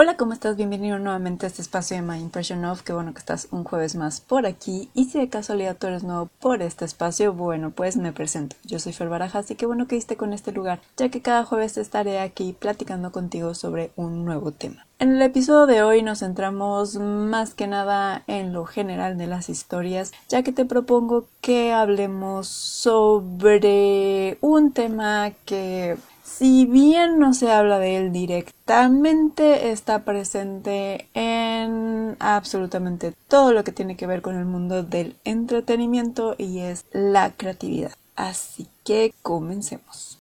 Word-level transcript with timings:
Hola, 0.00 0.16
¿cómo 0.16 0.32
estás? 0.32 0.56
Bienvenido 0.56 0.96
nuevamente 1.00 1.44
a 1.44 1.48
este 1.48 1.60
espacio 1.60 1.96
de 1.96 2.02
My 2.02 2.20
Impression 2.20 2.64
of. 2.64 2.82
Qué 2.82 2.92
bueno 2.92 3.12
que 3.12 3.18
estás 3.18 3.48
un 3.50 3.64
jueves 3.64 3.96
más 3.96 4.20
por 4.20 4.46
aquí. 4.46 4.88
Y 4.94 5.06
si 5.06 5.18
de 5.18 5.28
casualidad 5.28 5.76
tú 5.76 5.88
eres 5.88 6.04
nuevo 6.04 6.30
por 6.38 6.62
este 6.62 6.84
espacio, 6.84 7.32
bueno, 7.32 7.72
pues 7.72 7.96
me 7.96 8.12
presento. 8.12 8.54
Yo 8.62 8.78
soy 8.78 8.92
Fer 8.92 9.08
Barajas 9.08 9.50
y 9.50 9.56
qué 9.56 9.66
bueno 9.66 9.88
que 9.88 9.96
diste 9.96 10.16
con 10.16 10.32
este 10.32 10.52
lugar, 10.52 10.80
ya 10.96 11.08
que 11.08 11.20
cada 11.20 11.44
jueves 11.44 11.76
estaré 11.78 12.20
aquí 12.20 12.54
platicando 12.56 13.10
contigo 13.10 13.56
sobre 13.56 13.90
un 13.96 14.24
nuevo 14.24 14.52
tema. 14.52 14.86
En 15.00 15.16
el 15.16 15.22
episodio 15.22 15.66
de 15.66 15.82
hoy 15.82 16.04
nos 16.04 16.20
centramos 16.20 16.94
más 16.94 17.54
que 17.54 17.66
nada 17.66 18.22
en 18.28 18.52
lo 18.52 18.66
general 18.66 19.18
de 19.18 19.26
las 19.26 19.48
historias, 19.48 20.12
ya 20.28 20.44
que 20.44 20.52
te 20.52 20.64
propongo 20.64 21.26
que 21.40 21.72
hablemos 21.72 22.46
sobre 22.46 24.38
un 24.42 24.70
tema 24.70 25.32
que 25.44 25.96
si 26.28 26.66
bien 26.66 27.18
no 27.18 27.32
se 27.32 27.50
habla 27.50 27.78
de 27.78 27.96
él 27.96 28.12
directamente, 28.12 29.70
está 29.70 30.04
presente 30.04 31.08
en 31.14 32.16
absolutamente 32.20 33.14
todo 33.28 33.52
lo 33.52 33.64
que 33.64 33.72
tiene 33.72 33.96
que 33.96 34.06
ver 34.06 34.22
con 34.22 34.36
el 34.36 34.44
mundo 34.44 34.82
del 34.82 35.16
entretenimiento 35.24 36.34
y 36.36 36.58
es 36.58 36.84
la 36.92 37.30
creatividad. 37.30 37.92
Así 38.14 38.68
que 38.84 39.14
comencemos. 39.22 40.18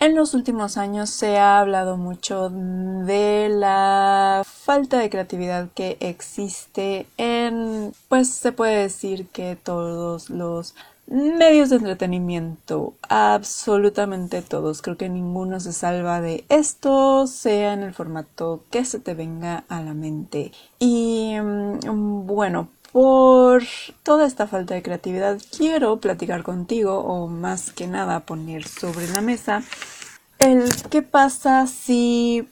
En 0.00 0.16
los 0.16 0.34
últimos 0.34 0.78
años 0.78 1.10
se 1.10 1.38
ha 1.38 1.60
hablado 1.60 1.96
mucho 1.96 2.50
de 2.50 3.48
la 3.48 4.42
falta 4.44 4.98
de 4.98 5.08
creatividad 5.08 5.68
que 5.76 5.96
existe 6.00 7.06
en, 7.18 7.92
pues 8.08 8.28
se 8.28 8.50
puede 8.50 8.82
decir 8.82 9.28
que 9.28 9.54
todos 9.54 10.28
los 10.28 10.74
Medios 11.12 11.68
de 11.68 11.76
entretenimiento, 11.76 12.94
absolutamente 13.06 14.40
todos. 14.40 14.80
Creo 14.80 14.96
que 14.96 15.10
ninguno 15.10 15.60
se 15.60 15.74
salva 15.74 16.22
de 16.22 16.46
esto, 16.48 17.26
sea 17.26 17.74
en 17.74 17.82
el 17.82 17.92
formato 17.92 18.64
que 18.70 18.86
se 18.86 18.98
te 18.98 19.12
venga 19.12 19.64
a 19.68 19.82
la 19.82 19.92
mente. 19.92 20.52
Y 20.78 21.34
mm, 21.38 22.26
bueno, 22.26 22.70
por 22.92 23.62
toda 24.02 24.26
esta 24.26 24.46
falta 24.46 24.72
de 24.72 24.82
creatividad, 24.82 25.38
quiero 25.54 26.00
platicar 26.00 26.42
contigo, 26.42 27.00
o 27.00 27.28
más 27.28 27.72
que 27.72 27.86
nada 27.86 28.20
poner 28.20 28.66
sobre 28.66 29.06
la 29.08 29.20
mesa, 29.20 29.62
el 30.38 30.64
qué 30.88 31.02
pasa 31.02 31.66
si 31.66 32.48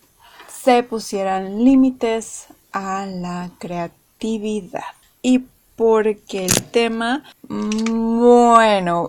se 0.63 0.83
pusieran 0.83 1.65
límites 1.65 2.49
a 2.73 3.07
la 3.07 3.53
creatividad. 3.59 4.85
Y 5.23 5.47
porque 5.81 6.45
el 6.45 6.63
tema, 6.65 7.25
bueno, 7.49 9.09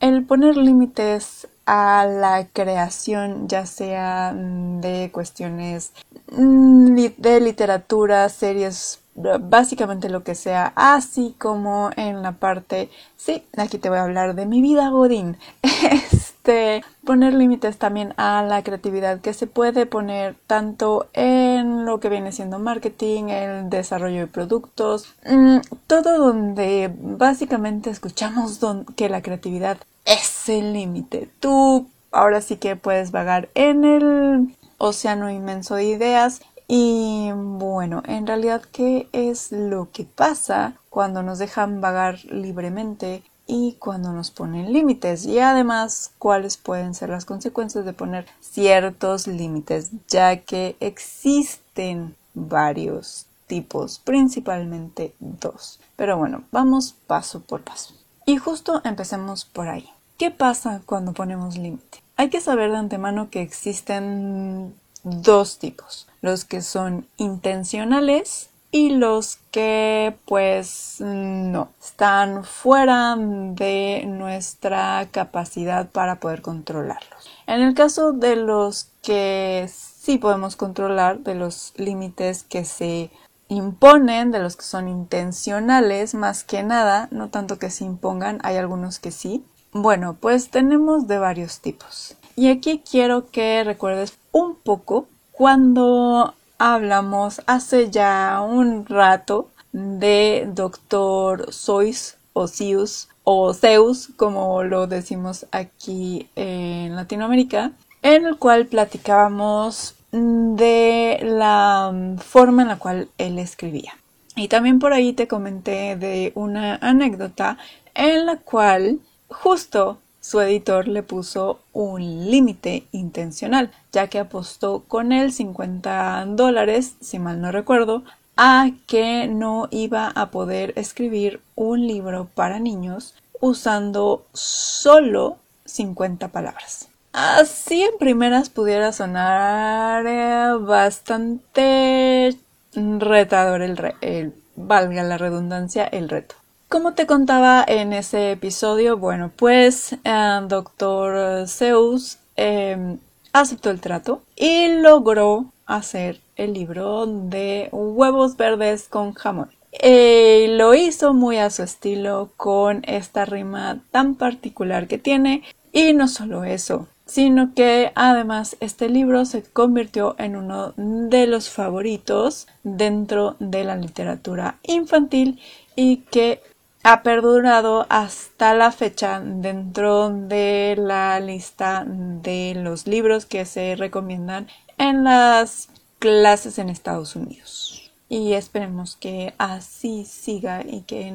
el 0.00 0.24
poner 0.24 0.56
límites 0.56 1.46
a 1.66 2.06
la 2.06 2.46
creación, 2.50 3.46
ya 3.46 3.66
sea 3.66 4.32
de 4.34 5.10
cuestiones 5.12 5.92
mm, 6.32 6.94
de 7.18 7.40
literatura, 7.40 8.26
series, 8.30 9.00
básicamente 9.14 10.08
lo 10.08 10.24
que 10.24 10.34
sea, 10.34 10.72
así 10.74 11.34
como 11.38 11.90
en 11.96 12.22
la 12.22 12.32
parte, 12.32 12.88
sí, 13.18 13.44
aquí 13.58 13.76
te 13.76 13.90
voy 13.90 13.98
a 13.98 14.04
hablar 14.04 14.34
de 14.34 14.46
mi 14.46 14.62
vida 14.62 14.88
Godín. 14.88 15.36
Este, 16.48 16.82
poner 17.04 17.34
límites 17.34 17.76
también 17.76 18.14
a 18.16 18.42
la 18.42 18.62
creatividad 18.62 19.20
que 19.20 19.34
se 19.34 19.46
puede 19.46 19.84
poner 19.84 20.34
tanto 20.46 21.06
en 21.12 21.84
lo 21.84 22.00
que 22.00 22.08
viene 22.08 22.32
siendo 22.32 22.58
marketing, 22.58 23.24
el 23.24 23.68
desarrollo 23.68 24.20
de 24.20 24.26
productos, 24.28 25.14
mm, 25.28 25.58
todo 25.86 26.16
donde 26.16 26.90
básicamente 26.98 27.90
escuchamos 27.90 28.60
que 28.96 29.10
la 29.10 29.20
creatividad 29.20 29.76
es 30.06 30.48
el 30.48 30.72
límite. 30.72 31.28
Tú 31.38 31.86
ahora 32.12 32.40
sí 32.40 32.56
que 32.56 32.76
puedes 32.76 33.10
vagar 33.10 33.50
en 33.54 33.84
el 33.84 34.56
océano 34.78 35.30
inmenso 35.30 35.74
de 35.74 35.84
ideas 35.84 36.40
y 36.66 37.30
bueno, 37.34 38.02
en 38.06 38.26
realidad, 38.26 38.62
¿qué 38.72 39.10
es 39.12 39.52
lo 39.52 39.90
que 39.92 40.04
pasa 40.04 40.76
cuando 40.88 41.22
nos 41.22 41.38
dejan 41.38 41.82
vagar 41.82 42.24
libremente 42.24 43.22
y 43.48 43.76
cuando 43.80 44.12
nos 44.12 44.30
ponen 44.30 44.72
límites 44.72 45.24
y 45.24 45.38
además 45.40 46.12
cuáles 46.18 46.58
pueden 46.58 46.94
ser 46.94 47.08
las 47.08 47.24
consecuencias 47.24 47.86
de 47.86 47.94
poner 47.94 48.26
ciertos 48.40 49.26
límites 49.26 49.90
ya 50.06 50.36
que 50.36 50.76
existen 50.80 52.14
varios 52.34 53.26
tipos, 53.46 53.98
principalmente 54.00 55.14
dos. 55.18 55.80
Pero 55.96 56.18
bueno, 56.18 56.44
vamos 56.52 56.94
paso 57.06 57.40
por 57.40 57.62
paso. 57.62 57.94
Y 58.26 58.36
justo 58.36 58.82
empecemos 58.84 59.46
por 59.46 59.68
ahí. 59.68 59.88
¿Qué 60.18 60.30
pasa 60.30 60.82
cuando 60.84 61.14
ponemos 61.14 61.56
límite? 61.56 62.02
Hay 62.16 62.28
que 62.28 62.42
saber 62.42 62.70
de 62.70 62.76
antemano 62.76 63.30
que 63.30 63.40
existen 63.40 64.74
dos 65.02 65.58
tipos, 65.58 66.06
los 66.20 66.44
que 66.44 66.60
son 66.60 67.06
intencionales 67.16 68.50
y 68.70 68.90
los 68.90 69.36
que 69.50 70.16
pues 70.26 70.96
no 71.00 71.70
están 71.82 72.44
fuera 72.44 73.16
de 73.18 74.04
nuestra 74.06 75.08
capacidad 75.10 75.88
para 75.88 76.20
poder 76.20 76.42
controlarlos. 76.42 77.30
En 77.46 77.62
el 77.62 77.74
caso 77.74 78.12
de 78.12 78.36
los 78.36 78.90
que 79.02 79.68
sí 79.72 80.18
podemos 80.18 80.56
controlar, 80.56 81.20
de 81.20 81.34
los 81.34 81.72
límites 81.76 82.42
que 82.42 82.64
se 82.64 83.10
imponen, 83.48 84.30
de 84.30 84.40
los 84.40 84.56
que 84.56 84.64
son 84.64 84.88
intencionales, 84.88 86.14
más 86.14 86.44
que 86.44 86.62
nada, 86.62 87.08
no 87.10 87.30
tanto 87.30 87.58
que 87.58 87.70
se 87.70 87.84
impongan, 87.84 88.38
hay 88.42 88.56
algunos 88.56 88.98
que 88.98 89.10
sí. 89.10 89.44
Bueno, 89.72 90.16
pues 90.20 90.50
tenemos 90.50 91.08
de 91.08 91.18
varios 91.18 91.60
tipos. 91.60 92.16
Y 92.36 92.50
aquí 92.50 92.82
quiero 92.88 93.30
que 93.30 93.64
recuerdes 93.64 94.18
un 94.32 94.56
poco 94.56 95.08
cuando 95.32 96.34
hablamos 96.58 97.40
hace 97.46 97.90
ya 97.90 98.40
un 98.40 98.84
rato 98.84 99.48
de 99.72 100.48
Doctor 100.52 101.52
Sois 101.52 102.18
o 102.32 102.48
Zeus 102.48 103.08
o 103.24 103.54
Zeus, 103.54 104.10
como 104.16 104.62
lo 104.64 104.86
decimos 104.86 105.46
aquí 105.52 106.28
en 106.34 106.96
Latinoamérica, 106.96 107.72
en 108.02 108.26
el 108.26 108.36
cual 108.36 108.66
platicábamos 108.66 109.94
de 110.10 111.20
la 111.22 111.92
forma 112.18 112.62
en 112.62 112.68
la 112.68 112.78
cual 112.78 113.08
él 113.18 113.38
escribía. 113.38 113.96
Y 114.34 114.48
también 114.48 114.78
por 114.78 114.92
ahí 114.92 115.12
te 115.12 115.28
comenté 115.28 115.96
de 115.96 116.32
una 116.34 116.76
anécdota 116.76 117.58
en 117.94 118.26
la 118.26 118.36
cual 118.36 119.00
justo 119.28 119.98
su 120.20 120.40
editor 120.40 120.88
le 120.88 121.02
puso 121.02 121.60
un 121.72 122.30
límite 122.30 122.84
intencional, 122.92 123.70
ya 123.92 124.08
que 124.08 124.18
apostó 124.18 124.84
con 124.88 125.12
él 125.12 125.32
50 125.32 126.26
dólares, 126.28 126.94
si 127.00 127.18
mal 127.18 127.40
no 127.40 127.52
recuerdo, 127.52 128.02
a 128.36 128.70
que 128.86 129.26
no 129.26 129.68
iba 129.70 130.12
a 130.14 130.30
poder 130.30 130.72
escribir 130.76 131.40
un 131.56 131.86
libro 131.86 132.28
para 132.34 132.60
niños 132.60 133.14
usando 133.40 134.26
solo 134.32 135.38
50 135.64 136.28
palabras. 136.28 136.88
Así 137.12 137.82
en 137.82 137.98
primeras 137.98 138.48
pudiera 138.48 138.92
sonar 138.92 140.06
eh, 140.06 140.56
bastante 140.60 142.36
retador 142.74 143.62
el, 143.62 144.32
valga 144.54 145.02
la 145.02 145.18
redundancia, 145.18 145.84
el 145.84 146.08
reto. 146.08 146.36
Como 146.68 146.92
te 146.92 147.06
contaba 147.06 147.64
en 147.66 147.94
ese 147.94 148.32
episodio, 148.32 148.98
bueno, 148.98 149.30
pues 149.34 149.96
eh, 150.04 150.40
Doctor 150.48 151.48
Zeus 151.48 152.18
em, 152.36 152.98
aceptó 153.32 153.70
el 153.70 153.80
trato 153.80 154.20
y 154.36 154.68
logró 154.68 155.46
hacer 155.64 156.20
el 156.36 156.52
libro 156.52 157.06
de 157.06 157.70
huevos 157.72 158.36
verdes 158.36 158.86
con 158.86 159.14
jamón. 159.14 159.50
Y 159.72 160.48
lo 160.58 160.74
hizo 160.74 161.14
muy 161.14 161.38
a 161.38 161.48
su 161.48 161.62
estilo 161.62 162.32
con 162.36 162.82
esta 162.86 163.24
rima 163.24 163.80
tan 163.90 164.14
particular 164.14 164.88
que 164.88 164.98
tiene 164.98 165.44
y 165.72 165.94
no 165.94 166.06
solo 166.06 166.44
eso, 166.44 166.86
sino 167.06 167.54
que 167.54 167.92
además 167.94 168.58
este 168.60 168.90
libro 168.90 169.24
se 169.24 169.42
convirtió 169.42 170.16
en 170.18 170.36
uno 170.36 170.74
de 170.76 171.26
los 171.28 171.48
favoritos 171.48 172.46
dentro 172.62 173.36
de 173.38 173.64
la 173.64 173.76
literatura 173.76 174.58
infantil 174.64 175.40
y 175.74 175.98
que 176.10 176.42
ha 176.90 177.02
perdurado 177.02 177.84
hasta 177.90 178.54
la 178.54 178.72
fecha 178.72 179.20
dentro 179.20 180.08
de 180.08 180.74
la 180.78 181.20
lista 181.20 181.84
de 181.86 182.54
los 182.56 182.86
libros 182.86 183.26
que 183.26 183.44
se 183.44 183.76
recomiendan 183.76 184.46
en 184.78 185.04
las 185.04 185.68
clases 185.98 186.58
en 186.58 186.70
Estados 186.70 187.14
Unidos. 187.14 187.92
Y 188.08 188.32
esperemos 188.32 188.96
que 188.96 189.34
así 189.36 190.06
siga 190.06 190.62
y 190.66 190.80
que, 190.80 191.12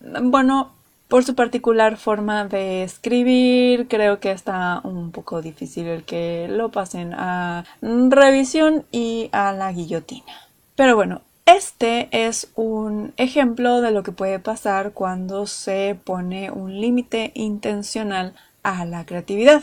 bueno, 0.00 0.72
por 1.06 1.22
su 1.22 1.36
particular 1.36 1.96
forma 1.96 2.46
de 2.46 2.82
escribir, 2.82 3.86
creo 3.86 4.18
que 4.18 4.32
está 4.32 4.80
un 4.82 5.12
poco 5.12 5.40
difícil 5.40 5.86
el 5.86 6.02
que 6.02 6.48
lo 6.50 6.72
pasen 6.72 7.14
a 7.14 7.64
revisión 7.80 8.84
y 8.90 9.28
a 9.30 9.52
la 9.52 9.70
guillotina. 9.70 10.32
Pero 10.74 10.96
bueno, 10.96 11.20
este 11.46 12.08
es 12.12 12.48
un 12.54 13.12
ejemplo 13.16 13.80
de 13.80 13.90
lo 13.90 14.02
que 14.02 14.12
puede 14.12 14.38
pasar 14.38 14.92
cuando 14.92 15.46
se 15.46 15.98
pone 16.04 16.50
un 16.50 16.80
límite 16.80 17.32
intencional 17.34 18.34
a 18.62 18.84
la 18.84 19.04
creatividad. 19.04 19.62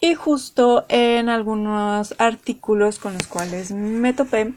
Y 0.00 0.14
justo 0.14 0.84
en 0.88 1.28
algunos 1.28 2.14
artículos 2.18 2.98
con 2.98 3.14
los 3.14 3.26
cuales 3.26 3.72
me 3.72 4.12
topé, 4.12 4.52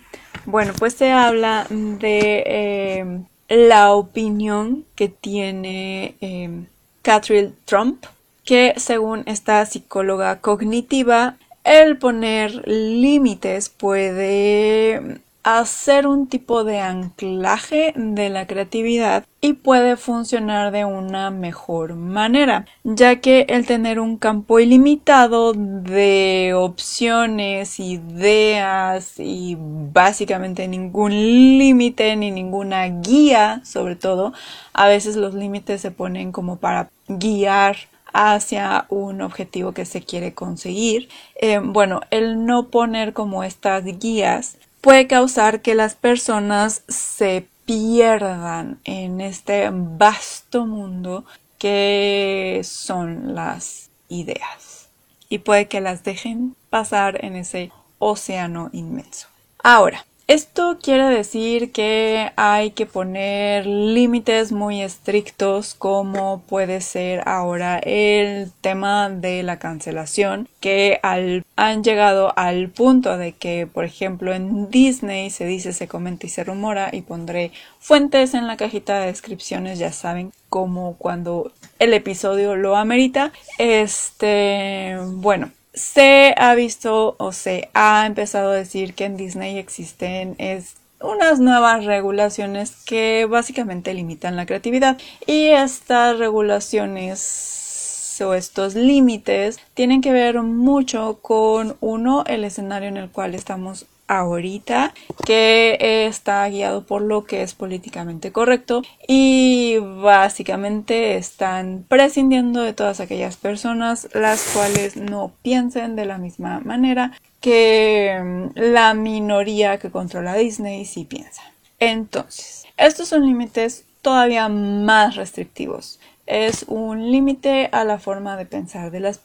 bueno, 0.46 0.74
pues 0.78 0.94
se 0.94 1.12
habla 1.12 1.66
de 1.70 2.44
eh, 2.46 3.22
la 3.48 3.94
opinión 3.94 4.86
que 4.96 5.10
tiene 5.10 6.16
eh, 6.22 6.66
Catherine 7.02 7.54
Trump, 7.66 8.06
que 8.46 8.74
según 8.78 9.24
esta 9.26 9.66
psicóloga 9.66 10.40
cognitiva, 10.40 11.38
el 11.64 11.98
poner 11.98 12.68
límites 12.68 13.70
puede 13.70 15.22
hacer 15.44 16.06
un 16.06 16.28
tipo 16.28 16.64
de 16.64 16.80
anclaje 16.80 17.94
de 17.96 18.30
la 18.30 18.46
creatividad 18.46 19.26
y 19.42 19.54
puede 19.54 19.98
funcionar 19.98 20.72
de 20.72 20.86
una 20.86 21.32
mejor 21.32 21.96
manera, 21.96 22.66
ya 22.84 23.22
que 23.22 23.48
el 23.50 23.66
tener 23.66 24.00
un 24.00 24.18
campo 24.18 24.60
ilimitado 24.60 25.54
de 25.54 26.54
opciones, 26.56 27.80
ideas 27.80 29.16
y 29.18 29.58
básicamente 29.60 30.68
ningún 30.68 31.12
límite 31.12 32.16
ni 32.16 32.30
ninguna 32.30 32.86
guía, 32.86 33.62
sobre 33.64 33.96
todo, 33.96 34.34
a 34.74 34.88
veces 34.88 35.16
los 35.16 35.34
límites 35.34 35.82
se 35.82 35.90
ponen 35.90 36.32
como 36.32 36.58
para 36.58 36.90
guiar 37.08 37.78
hacia 38.14 38.86
un 38.90 39.22
objetivo 39.22 39.72
que 39.72 39.86
se 39.86 40.02
quiere 40.02 40.34
conseguir. 40.34 41.10
Eh, 41.36 41.60
bueno, 41.64 42.02
el 42.12 42.46
no 42.46 42.68
poner 42.68 43.14
como 43.14 43.44
estas 43.44 43.86
guías 43.86 44.58
puede 44.82 45.08
causar 45.08 45.62
que 45.62 45.76
las 45.76 45.96
personas 45.96 46.84
se 46.88 47.48
pierdan 47.66 48.80
en 48.84 49.22
este 49.22 49.70
vasto 49.72 50.66
mundo 50.66 51.26
que 51.58 52.62
son 52.64 53.36
las 53.36 53.92
ideas 54.10 54.90
y 55.30 55.40
puede 55.40 55.68
que 55.68 55.80
las 55.80 56.04
dejen 56.04 56.56
pasar 56.70 57.24
en 57.24 57.36
ese 57.36 57.72
océano 58.00 58.70
inmenso. 58.74 59.28
Ahora, 59.64 60.06
esto 60.28 60.78
quiere 60.82 61.06
decir 61.10 61.72
que 61.72 62.32
hay 62.36 62.72
que 62.72 62.86
poner 62.86 63.66
límites 63.66 64.52
muy 64.52 64.82
estrictos 64.82 65.76
como 65.76 66.42
puede 66.48 66.82
ser 66.82 67.28
ahora 67.28 67.80
el 67.80 68.52
tema 68.62 69.10
de 69.10 69.44
la 69.44 69.60
cancelación 69.60 70.48
que 70.60 71.00
han 71.04 71.84
llegado 71.84 72.34
al 72.38 72.70
punto 72.70 73.18
de 73.18 73.34
que 73.34 73.68
por 73.68 73.86
ejemplo 73.86 74.34
en 74.34 74.70
Disney 74.70 75.30
se 75.30 75.46
dice, 75.46 75.74
se 75.74 75.88
comenta 75.88 76.26
y 76.26 76.30
se 76.30 76.44
rumora 76.44 76.90
y 76.94 77.02
pondré 77.02 77.52
fuentes 77.80 78.34
en 78.34 78.48
la 78.48 78.58
cajita 78.58 79.00
de 79.00 79.08
descripciones 79.08 79.80
ya 79.80 79.92
saben 79.92 80.32
como 80.50 80.96
cuando 80.98 81.52
el 81.80 81.94
episodio 81.94 82.56
lo 82.56 82.76
amerita. 82.76 83.32
Este 83.58 84.98
bueno 85.02 85.52
se 85.74 86.34
ha 86.38 86.54
visto 86.56 87.16
o 87.18 87.32
se 87.32 87.70
ha 87.74 88.06
empezado 88.06 88.52
a 88.52 88.56
decir 88.56 88.94
que 88.94 89.06
en 89.06 89.18
Disney 89.18 89.58
existen 89.58 90.36
es 90.38 90.76
unas 91.02 91.40
nuevas 91.40 91.86
regulaciones 91.86 92.76
que 92.86 93.26
básicamente 93.30 93.94
limitan 93.94 94.36
la 94.36 94.46
creatividad. 94.46 94.98
Y 95.26 95.48
estas 95.48 96.20
regulaciones 96.20 98.18
o 98.22 98.34
estos 98.34 98.76
límites 98.76 99.60
tienen 99.74 100.02
que 100.02 100.12
ver 100.12 100.42
mucho 100.42 101.20
con 101.22 101.76
uno 101.80 102.24
el 102.28 102.44
escenario 102.44 102.90
en 102.90 102.98
el 102.98 103.10
cual 103.10 103.34
estamos 103.34 103.88
ahorita 104.18 104.94
que 105.26 105.78
está 106.08 106.48
guiado 106.50 106.86
por 106.86 107.02
lo 107.02 107.24
que 107.24 107.44
es 107.44 107.54
políticamente 107.54 108.32
correcto 108.32 108.82
y 109.08 109.78
básicamente 109.78 111.16
están 111.16 111.86
prescindiendo 111.88 112.62
de 112.62 112.74
todas 112.74 113.00
aquellas 113.00 113.38
personas 113.38 114.10
las 114.14 114.44
cuales 114.54 114.98
no 114.98 115.32
piensen 115.42 115.96
de 115.96 116.06
la 116.06 116.18
misma 116.18 116.60
manera 116.60 117.14
que 117.40 118.20
mm, 118.22 118.60
la 118.60 118.94
minoría 118.94 119.78
que 119.80 119.92
controla 119.92 120.36
Disney 120.36 120.86
sí 120.86 121.06
piensa. 121.06 121.42
Entonces, 121.80 122.66
estos 122.78 123.08
son 123.08 123.26
límites 123.26 123.86
todavía 124.02 124.50
más 124.50 125.16
restrictivos 125.16 126.00
es 126.32 126.64
un 126.70 127.12
límite 127.12 127.68
a 127.74 127.84
la 127.84 128.00
forma 128.00 128.38
de 128.38 128.46
pensar 128.46 128.90
de 128.90 129.02
las, 129.02 129.20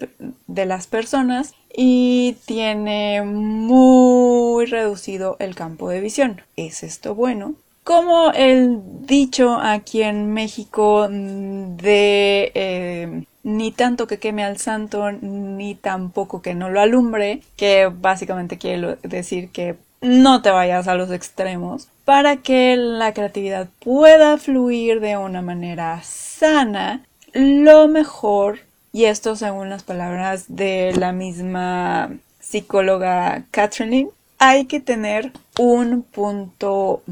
de 0.49 0.67
las 0.67 0.89
personas 0.89 1.55
y 1.73 2.37
tiene 2.47 3.23
muy 3.23 4.67
reducido 4.67 5.37
el 5.39 5.55
campo 5.55 5.89
de 5.89 6.01
visión. 6.01 6.43
¿Es 6.57 6.83
esto 6.83 7.15
bueno? 7.15 7.55
Como 7.85 8.33
el 8.33 8.81
dicho 9.07 9.57
aquí 9.61 10.03
en 10.03 10.33
México 10.33 11.07
de 11.09 12.51
eh, 12.55 13.25
ni 13.45 13.71
tanto 13.71 14.09
que 14.09 14.19
queme 14.19 14.43
al 14.43 14.59
santo, 14.59 15.13
ni 15.13 15.77
tampoco 15.77 16.43
que 16.43 16.57
no 16.57 16.69
lo 16.69 16.81
alumbre, 16.81 17.43
que 17.57 17.87
básicamente 17.87 18.59
quiere 18.59 18.99
decir 19.05 19.51
que 19.51 19.77
no 20.01 20.43
te 20.43 20.51
vayas 20.51 20.89
a 20.89 20.95
los 20.95 21.11
extremos 21.11 21.89
para 22.05 22.37
que 22.37 22.77
la 22.77 23.13
creatividad 23.13 23.69
pueda 23.81 24.39
fluir 24.39 25.01
de 25.01 25.17
una 25.17 25.43
manera 25.43 26.01
sana. 26.03 27.05
Lo 27.33 27.89
mejor, 27.89 28.61
y 28.93 29.05
esto 29.05 29.37
según 29.37 29.71
las 29.71 29.83
palabras 29.83 30.45
de 30.49 30.93
la 30.97 31.13
misma 31.13 32.11
psicóloga 32.41 33.43
Catherine, 33.51 34.11
hay 34.39 34.67
que 34.67 34.81
tener 34.81 35.33
un 35.59 36.03
punto 36.03 37.03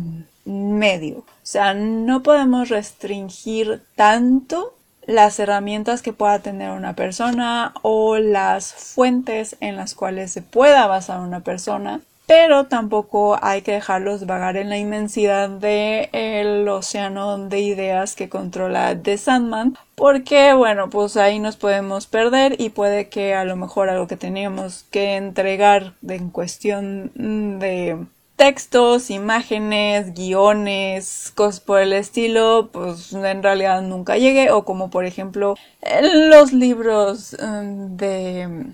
medio. 0.45 1.19
O 1.19 1.25
sea, 1.43 1.75
no 1.75 2.23
podemos 2.23 2.69
restringir 2.69 3.83
tanto 3.97 4.75
las 5.07 5.39
herramientas 5.39 6.03
que 6.03 6.13
pueda 6.13 6.39
tener 6.39 6.71
una 6.71 6.95
persona 6.95 7.75
o 7.83 8.17
las 8.17 8.73
fuentes 8.73 9.57
en 9.61 9.77
las 9.77 9.95
cuales 9.95 10.33
se 10.33 10.43
pueda 10.43 10.87
basar 10.87 11.21
una 11.21 11.41
persona 11.41 12.01
pero 12.27 12.65
tampoco 12.67 13.39
hay 13.43 13.63
que 13.63 13.73
dejarlos 13.73 14.27
vagar 14.27 14.57
en 14.57 14.71
la 14.71 14.79
inmensidad 14.79 15.49
del 15.51 16.67
océano 16.69 17.49
de 17.49 17.61
ideas 17.61 18.15
que 18.15 18.29
controla 18.29 19.01
The 19.01 19.19
Sandman, 19.19 19.77
porque 19.95 20.55
bueno, 20.55 20.89
pues 20.91 21.17
ahí 21.17 21.39
nos 21.39 21.57
podemos 21.57 22.07
perder 22.07 22.61
y 22.61 22.71
puede 22.71 23.09
que 23.09 23.35
a 23.35 23.45
lo 23.45 23.57
mejor 23.57 23.89
algo 23.91 24.07
que 24.07 24.17
teníamos 24.17 24.85
que 24.91 25.17
entregar 25.17 25.95
en 26.09 26.31
cuestión 26.31 27.13
de 27.15 27.99
textos, 28.37 29.11
imágenes, 29.11 30.13
guiones, 30.15 31.33
cosas 31.35 31.61
por 31.61 31.81
el 31.81 31.93
estilo, 31.93 32.71
pues 32.73 33.13
en 33.13 33.43
realidad 33.43 33.83
nunca 33.83 34.17
llegue, 34.17 34.51
o 34.51 34.65
como 34.65 34.91
por 34.91 35.05
ejemplo 35.05 35.55
los 36.03 36.53
libros 36.53 37.37
mm, 37.41 37.97
de 37.97 38.67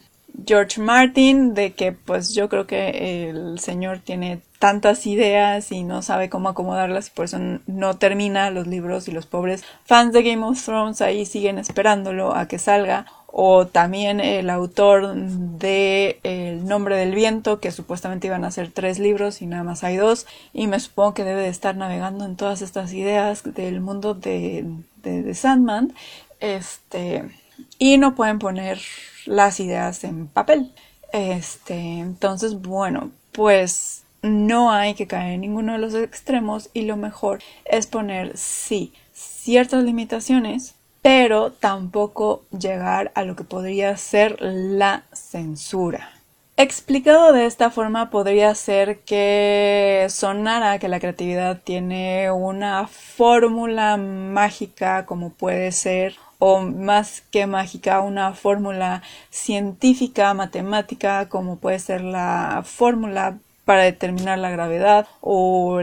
George 0.46 0.80
Martin 0.80 1.54
de 1.54 1.72
que 1.72 1.92
pues 1.92 2.34
yo 2.34 2.48
creo 2.48 2.66
que 2.66 3.28
el 3.30 3.58
señor 3.58 3.98
tiene 3.98 4.40
tantas 4.58 5.06
ideas 5.06 5.72
y 5.72 5.82
no 5.84 6.02
sabe 6.02 6.28
cómo 6.28 6.48
acomodarlas 6.48 7.08
y 7.08 7.10
por 7.12 7.24
eso 7.24 7.38
no 7.66 7.96
termina 7.96 8.50
los 8.50 8.66
libros 8.66 9.08
y 9.08 9.12
los 9.12 9.26
pobres 9.26 9.64
fans 9.84 10.12
de 10.12 10.22
Game 10.22 10.44
of 10.44 10.62
Thrones 10.62 11.00
ahí 11.00 11.24
siguen 11.24 11.58
esperándolo 11.58 12.34
a 12.34 12.46
que 12.46 12.58
salga. 12.58 13.06
O 13.32 13.68
también 13.68 14.18
el 14.18 14.50
autor 14.50 15.14
de 15.14 16.18
El 16.24 16.66
nombre 16.66 16.96
del 16.96 17.14
viento 17.14 17.60
que 17.60 17.70
supuestamente 17.70 18.26
iban 18.26 18.44
a 18.44 18.50
ser 18.50 18.72
tres 18.72 18.98
libros 18.98 19.40
y 19.40 19.46
nada 19.46 19.62
más 19.62 19.84
hay 19.84 19.96
dos. 19.96 20.26
Y 20.52 20.66
me 20.66 20.80
supongo 20.80 21.14
que 21.14 21.22
debe 21.22 21.42
de 21.42 21.48
estar 21.48 21.76
navegando 21.76 22.24
en 22.24 22.34
todas 22.34 22.60
estas 22.60 22.92
ideas 22.92 23.44
del 23.44 23.80
mundo 23.80 24.14
de, 24.14 24.64
de, 25.04 25.22
de 25.22 25.34
Sandman. 25.36 25.94
Este 26.40 27.30
y 27.78 27.98
no 27.98 28.14
pueden 28.14 28.38
poner 28.38 28.80
las 29.26 29.60
ideas 29.60 30.04
en 30.04 30.26
papel. 30.26 30.72
Este, 31.12 31.74
entonces, 31.74 32.60
bueno, 32.60 33.10
pues 33.32 34.04
no 34.22 34.70
hay 34.70 34.94
que 34.94 35.06
caer 35.06 35.34
en 35.34 35.40
ninguno 35.40 35.72
de 35.72 35.78
los 35.78 35.94
extremos 35.94 36.70
y 36.74 36.82
lo 36.82 36.96
mejor 36.96 37.40
es 37.64 37.86
poner 37.86 38.36
sí 38.36 38.92
ciertas 39.12 39.82
limitaciones, 39.84 40.74
pero 41.02 41.52
tampoco 41.52 42.42
llegar 42.56 43.12
a 43.14 43.24
lo 43.24 43.36
que 43.36 43.44
podría 43.44 43.96
ser 43.96 44.36
la 44.40 45.04
censura. 45.12 46.10
Explicado 46.56 47.32
de 47.32 47.46
esta 47.46 47.70
forma 47.70 48.10
podría 48.10 48.54
ser 48.54 48.98
que 49.00 50.06
sonara 50.10 50.78
que 50.78 50.88
la 50.88 51.00
creatividad 51.00 51.62
tiene 51.64 52.30
una 52.30 52.86
fórmula 52.86 53.96
mágica 53.96 55.06
como 55.06 55.30
puede 55.30 55.72
ser 55.72 56.16
o 56.40 56.60
más 56.60 57.22
que 57.30 57.46
mágica, 57.46 58.00
una 58.00 58.32
fórmula 58.32 59.02
científica, 59.30 60.34
matemática, 60.34 61.28
como 61.28 61.56
puede 61.56 61.78
ser 61.78 62.00
la 62.00 62.62
fórmula 62.64 63.38
para 63.64 63.82
determinar 63.84 64.38
la 64.38 64.50
gravedad 64.50 65.06
o 65.20 65.80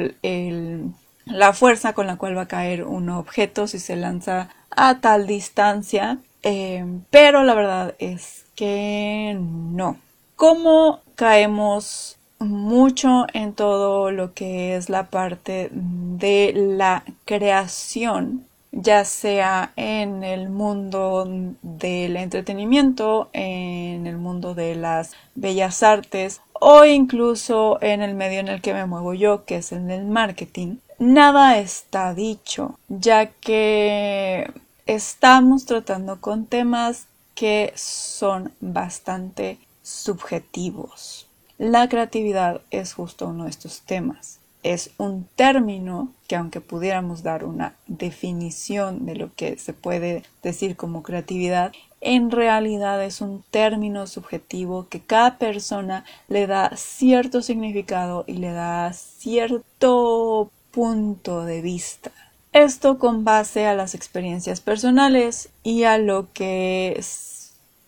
la 1.25 1.53
fuerza 1.53 1.93
con 1.93 2.07
la 2.07 2.17
cual 2.17 2.35
va 2.35 2.41
a 2.41 2.47
caer 2.47 2.83
un 2.83 3.09
objeto 3.09 3.67
si 3.67 3.79
se 3.79 3.95
lanza 3.95 4.49
a 4.71 4.99
tal 4.99 5.27
distancia. 5.27 6.17
Eh, 6.43 6.83
pero 7.11 7.43
la 7.43 7.53
verdad 7.53 7.95
es 7.99 8.45
que 8.55 9.37
no. 9.39 9.97
¿Cómo 10.35 11.01
caemos 11.15 12.17
mucho 12.39 13.27
en 13.33 13.53
todo 13.53 14.11
lo 14.11 14.33
que 14.33 14.75
es 14.75 14.89
la 14.89 15.09
parte 15.09 15.69
de 15.71 16.53
la 16.55 17.03
creación 17.25 18.47
ya 18.79 19.05
sea 19.05 19.73
en 19.75 20.23
el 20.23 20.49
mundo 20.49 21.25
del 21.63 22.15
entretenimiento, 22.15 23.29
en 23.33 24.05
el 24.05 24.17
mundo 24.17 24.53
de 24.53 24.75
las 24.75 25.13
bellas 25.33 25.81
artes 25.81 26.41
o 26.53 26.85
incluso 26.85 27.79
en 27.81 28.03
el 28.03 28.13
medio 28.13 28.39
en 28.39 28.49
el 28.49 28.61
que 28.61 28.73
me 28.73 28.85
muevo 28.85 29.15
yo, 29.15 29.45
que 29.45 29.57
es 29.57 29.71
en 29.71 29.89
el 29.89 30.05
marketing, 30.05 30.77
nada 30.99 31.57
está 31.57 32.13
dicho, 32.13 32.77
ya 32.87 33.25
que 33.25 34.51
estamos 34.85 35.65
tratando 35.65 36.21
con 36.21 36.45
temas 36.45 37.07
que 37.33 37.73
son 37.75 38.53
bastante 38.59 39.57
subjetivos. 39.81 41.27
La 41.57 41.89
creatividad 41.89 42.61
es 42.69 42.93
justo 42.93 43.27
uno 43.27 43.45
de 43.45 43.49
estos 43.49 43.81
temas. 43.81 44.39
Es 44.63 44.91
un 44.97 45.27
término 45.35 46.11
que 46.27 46.35
aunque 46.35 46.61
pudiéramos 46.61 47.23
dar 47.23 47.45
una 47.45 47.75
definición 47.87 49.05
de 49.05 49.15
lo 49.15 49.33
que 49.35 49.57
se 49.57 49.73
puede 49.73 50.23
decir 50.43 50.75
como 50.75 51.03
creatividad, 51.03 51.71
en 52.01 52.31
realidad 52.31 53.03
es 53.03 53.21
un 53.21 53.43
término 53.49 54.07
subjetivo 54.07 54.87
que 54.89 54.99
cada 54.99 55.37
persona 55.37 56.05
le 56.27 56.47
da 56.47 56.71
cierto 56.75 57.41
significado 57.41 58.23
y 58.27 58.33
le 58.33 58.51
da 58.51 58.93
cierto 58.93 60.51
punto 60.71 61.43
de 61.43 61.61
vista. 61.61 62.11
Esto 62.53 62.97
con 62.97 63.23
base 63.23 63.65
a 63.65 63.75
las 63.75 63.95
experiencias 63.95 64.61
personales 64.61 65.49
y 65.63 65.83
a 65.83 65.97
lo 65.97 66.27
que 66.33 66.99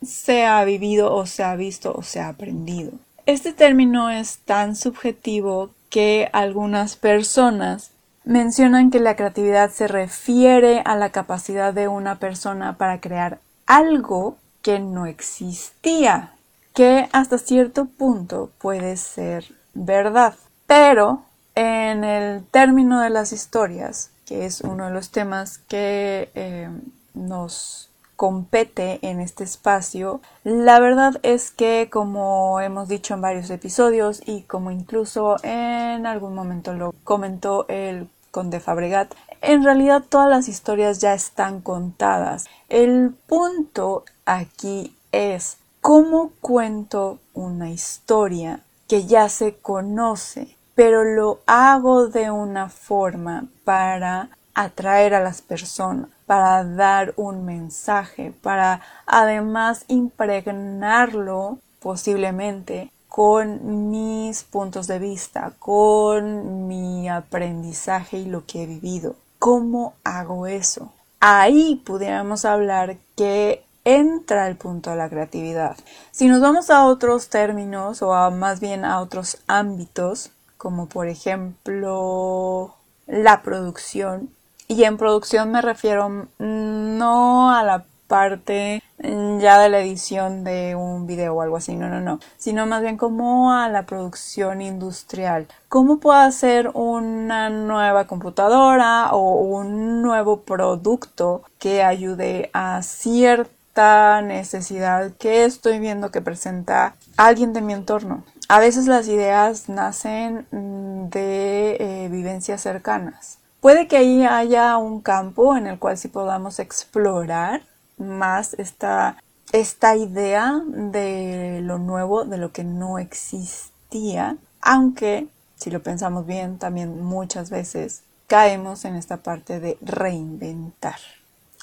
se 0.02 0.46
ha 0.46 0.64
vivido 0.64 1.14
o 1.14 1.26
se 1.26 1.44
ha 1.44 1.56
visto 1.56 1.94
o 1.94 2.04
se 2.04 2.20
ha 2.20 2.30
aprendido. 2.30 2.92
Este 3.26 3.54
término 3.54 4.10
es 4.10 4.40
tan 4.40 4.76
subjetivo 4.76 5.72
que 5.90 6.30
algunas 6.34 6.96
personas 6.96 7.92
mencionan 8.24 8.92
que 8.92 9.00
la 9.00 9.16
creatividad 9.16 9.72
se 9.72 9.88
refiere 9.88 10.82
a 10.86 10.96
la 10.96 11.10
capacidad 11.10 11.74
de 11.74 11.88
una 11.88 12.20
persona 12.20 12.78
para 12.78 13.02
crear 13.02 13.40
algo 13.66 14.38
que 14.62 14.80
no 14.80 15.06
existía, 15.06 16.34
que 16.74 17.10
hasta 17.12 17.38
cierto 17.38 17.86
punto 17.86 18.52
puede 18.60 18.98
ser 18.98 19.46
verdad. 19.74 20.36
Pero 20.68 21.24
en 21.56 22.04
el 22.04 22.46
término 22.46 23.02
de 23.02 23.10
las 23.10 23.34
historias, 23.34 24.12
que 24.26 24.46
es 24.46 24.62
uno 24.62 24.86
de 24.86 24.92
los 24.92 25.10
temas 25.10 25.58
que 25.58 26.30
eh, 26.36 26.70
nos 27.14 27.89
compete 28.20 29.00
en 29.02 29.22
este 29.22 29.46
espacio, 29.46 30.20
la 30.44 30.82
verdad 30.82 31.22
es 31.24 31.52
que 31.52 31.88
como 31.90 32.60
hemos 32.60 32.90
dicho 32.90 33.14
en 33.14 33.22
varios 33.22 33.50
episodios 33.50 34.22
y 34.26 34.42
como 34.42 34.72
incluso 34.72 35.38
en 35.42 36.06
algún 36.06 36.36
momento 36.36 36.74
lo 36.74 36.94
comentó 37.06 37.66
el 37.70 38.10
conde 38.30 38.60
Fabregat, 38.60 39.14
en 39.40 39.64
realidad 39.64 40.04
todas 40.10 40.30
las 40.30 40.50
historias 40.50 41.00
ya 41.00 41.14
están 41.14 41.62
contadas. 41.62 42.48
El 42.68 43.16
punto 43.26 44.04
aquí 44.26 44.98
es 45.14 45.56
cómo 45.80 46.34
cuento 46.42 47.20
una 47.34 47.70
historia 47.70 48.60
que 48.90 49.06
ya 49.06 49.30
se 49.30 49.56
conoce 49.56 50.58
pero 50.76 51.04
lo 51.04 51.40
hago 51.46 52.08
de 52.08 52.32
una 52.32 52.70
forma 52.70 53.48
para 53.66 54.30
atraer 54.64 55.14
a 55.14 55.22
las 55.22 55.42
personas, 55.42 56.10
para 56.26 56.64
dar 56.64 57.14
un 57.16 57.46
mensaje, 57.46 58.34
para 58.42 58.82
además 59.06 59.86
impregnarlo 59.88 61.60
posiblemente 61.80 62.92
con 63.08 63.90
mis 63.90 64.44
puntos 64.44 64.88
de 64.88 65.00
vista, 65.00 65.54
con 65.60 66.68
mi 66.68 67.10
aprendizaje 67.10 68.18
y 68.18 68.26
lo 68.26 68.46
que 68.46 68.64
he 68.64 68.68
vivido. 68.68 69.16
¿Cómo 69.40 69.94
hago 70.04 70.46
eso? 70.46 70.92
Ahí 71.20 71.82
pudiéramos 71.86 72.46
hablar 72.46 72.98
que 73.16 73.64
entra 73.86 74.48
el 74.48 74.58
punto 74.58 74.90
de 74.90 74.98
la 74.98 75.10
creatividad. 75.10 75.78
Si 76.12 76.28
nos 76.28 76.42
vamos 76.42 76.70
a 76.70 76.86
otros 76.86 77.30
términos 77.30 78.02
o 78.02 78.14
a 78.14 78.30
más 78.30 78.60
bien 78.60 78.84
a 78.84 79.00
otros 79.00 79.38
ámbitos, 79.48 80.32
como 80.58 80.88
por 80.88 81.08
ejemplo 81.08 82.76
la 83.08 83.42
producción. 83.42 84.30
Y 84.72 84.84
en 84.84 84.98
producción 84.98 85.52
me 85.52 85.64
refiero 85.64 86.28
no 86.38 87.52
a 87.52 87.64
la 87.64 87.86
parte 88.08 88.84
ya 89.00 89.60
de 89.60 89.70
la 89.70 89.80
edición 89.80 90.44
de 90.44 90.76
un 90.76 91.08
video 91.08 91.34
o 91.34 91.42
algo 91.42 91.58
así, 91.58 91.76
no, 91.76 91.90
no, 91.90 92.02
no, 92.02 92.20
sino 92.38 92.68
más 92.68 92.84
bien 92.84 92.96
como 92.96 93.52
a 93.52 93.68
la 93.68 93.88
producción 93.88 94.62
industrial. 94.62 95.48
¿Cómo 95.70 95.98
puedo 95.98 96.20
hacer 96.20 96.70
una 96.76 97.50
nueva 97.50 98.06
computadora 98.06 99.10
o 99.12 99.42
un 99.42 100.04
nuevo 100.04 100.42
producto 100.42 101.42
que 101.58 101.82
ayude 101.82 102.52
a 102.54 102.84
cierta 102.84 104.22
necesidad 104.22 105.14
que 105.18 105.46
estoy 105.46 105.80
viendo 105.80 106.12
que 106.12 106.22
presenta 106.22 106.94
alguien 107.18 107.54
de 107.54 107.62
mi 107.62 107.74
entorno? 107.74 108.24
A 108.50 108.60
veces 108.60 108.86
las 108.86 109.08
ideas 109.08 109.68
nacen 109.68 110.46
mm, 110.52 111.10
de 111.10 111.78
eh, 111.80 112.10
vivencias 112.12 112.62
cercanas. 112.62 113.39
Puede 113.62 113.88
que 113.88 113.98
ahí 113.98 114.24
haya 114.24 114.78
un 114.78 115.02
campo 115.02 115.56
en 115.56 115.68
el 115.68 115.80
cual 115.80 115.98
sí 115.98 116.08
podamos 116.08 116.60
explorar 116.60 117.62
más 117.98 118.54
esta, 118.54 119.22
esta 119.52 119.96
idea 119.96 120.62
de 120.66 121.60
lo 121.62 121.78
nuevo, 121.78 122.24
de 122.24 122.38
lo 122.38 122.54
que 122.54 122.64
no 122.64 123.00
existía, 123.00 124.38
aunque 124.62 125.28
si 125.60 125.70
lo 125.72 125.84
pensamos 125.84 126.26
bien, 126.26 126.58
también 126.58 127.04
muchas 127.04 127.50
veces 127.50 128.04
caemos 128.28 128.86
en 128.86 128.96
esta 128.96 129.18
parte 129.18 129.60
de 129.60 129.78
reinventar. 129.82 130.96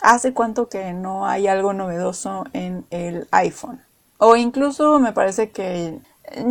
¿Hace 0.02 0.34
cuánto 0.34 0.68
que 0.68 0.92
no 0.92 1.26
hay 1.26 1.46
algo 1.46 1.72
novedoso 1.72 2.44
en 2.52 2.84
el 2.90 3.26
iPhone? 3.30 3.80
O 4.18 4.36
incluso 4.36 4.98
me 4.98 5.14
parece 5.14 5.50
que 5.50 5.98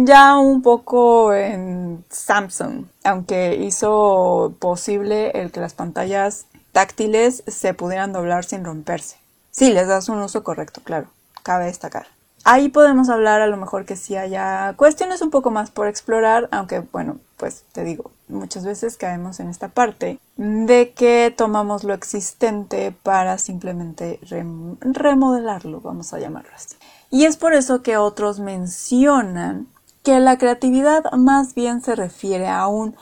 ya 0.06 0.38
un 0.38 0.62
poco 0.62 1.34
en 1.34 2.04
Samsung, 2.10 2.86
aunque 3.04 3.56
hizo 3.56 4.54
posible 4.60 5.32
el 5.32 5.52
que 5.52 5.60
las 5.60 5.74
pantallas 5.74 6.46
táctiles 6.72 7.44
se 7.48 7.74
pudieran 7.74 8.14
doblar 8.14 8.44
sin 8.46 8.66
romperse. 8.66 9.18
Si 9.52 9.72
les 9.72 9.88
das 9.88 10.10
un 10.10 10.20
uso 10.22 10.44
correcto, 10.44 10.82
claro, 10.84 11.08
cabe 11.44 11.66
destacar. 11.66 12.08
Ahí 12.44 12.70
podemos 12.70 13.10
hablar 13.10 13.42
a 13.42 13.48
lo 13.48 13.58
mejor 13.58 13.86
que 13.86 13.96
sí 13.96 14.16
haya 14.16 14.74
cuestiones 14.78 15.22
un 15.24 15.32
poco 15.32 15.50
más 15.50 15.72
por 15.72 15.88
explorar, 15.88 16.48
aunque 16.52 16.80
bueno, 16.80 17.18
pues 17.38 17.64
te 17.72 17.84
digo, 17.84 18.12
muchas 18.28 18.66
veces 18.66 18.98
caemos 18.98 19.40
en 19.40 19.50
esta 19.50 19.70
parte 19.70 20.20
de 20.36 20.92
que 20.92 21.34
tomamos 21.36 21.84
lo 21.84 21.96
existente 21.96 22.94
para 23.04 23.40
simplemente 23.40 24.20
remodelarlo, 24.82 25.82
vamos 25.82 26.14
a 26.14 26.20
llamarlo 26.20 26.52
así. 26.54 26.76
Y 27.16 27.24
es 27.24 27.38
por 27.38 27.54
eso 27.54 27.82
que 27.82 27.96
otros 27.96 28.42
mencionan 28.42 29.70
que 30.04 30.20
la 30.20 30.38
creatividad 30.38 31.10
más 31.14 31.56
bien 31.56 31.82
se 31.82 31.96
refiere 31.96 32.50
a 32.50 32.68
un 32.68 32.94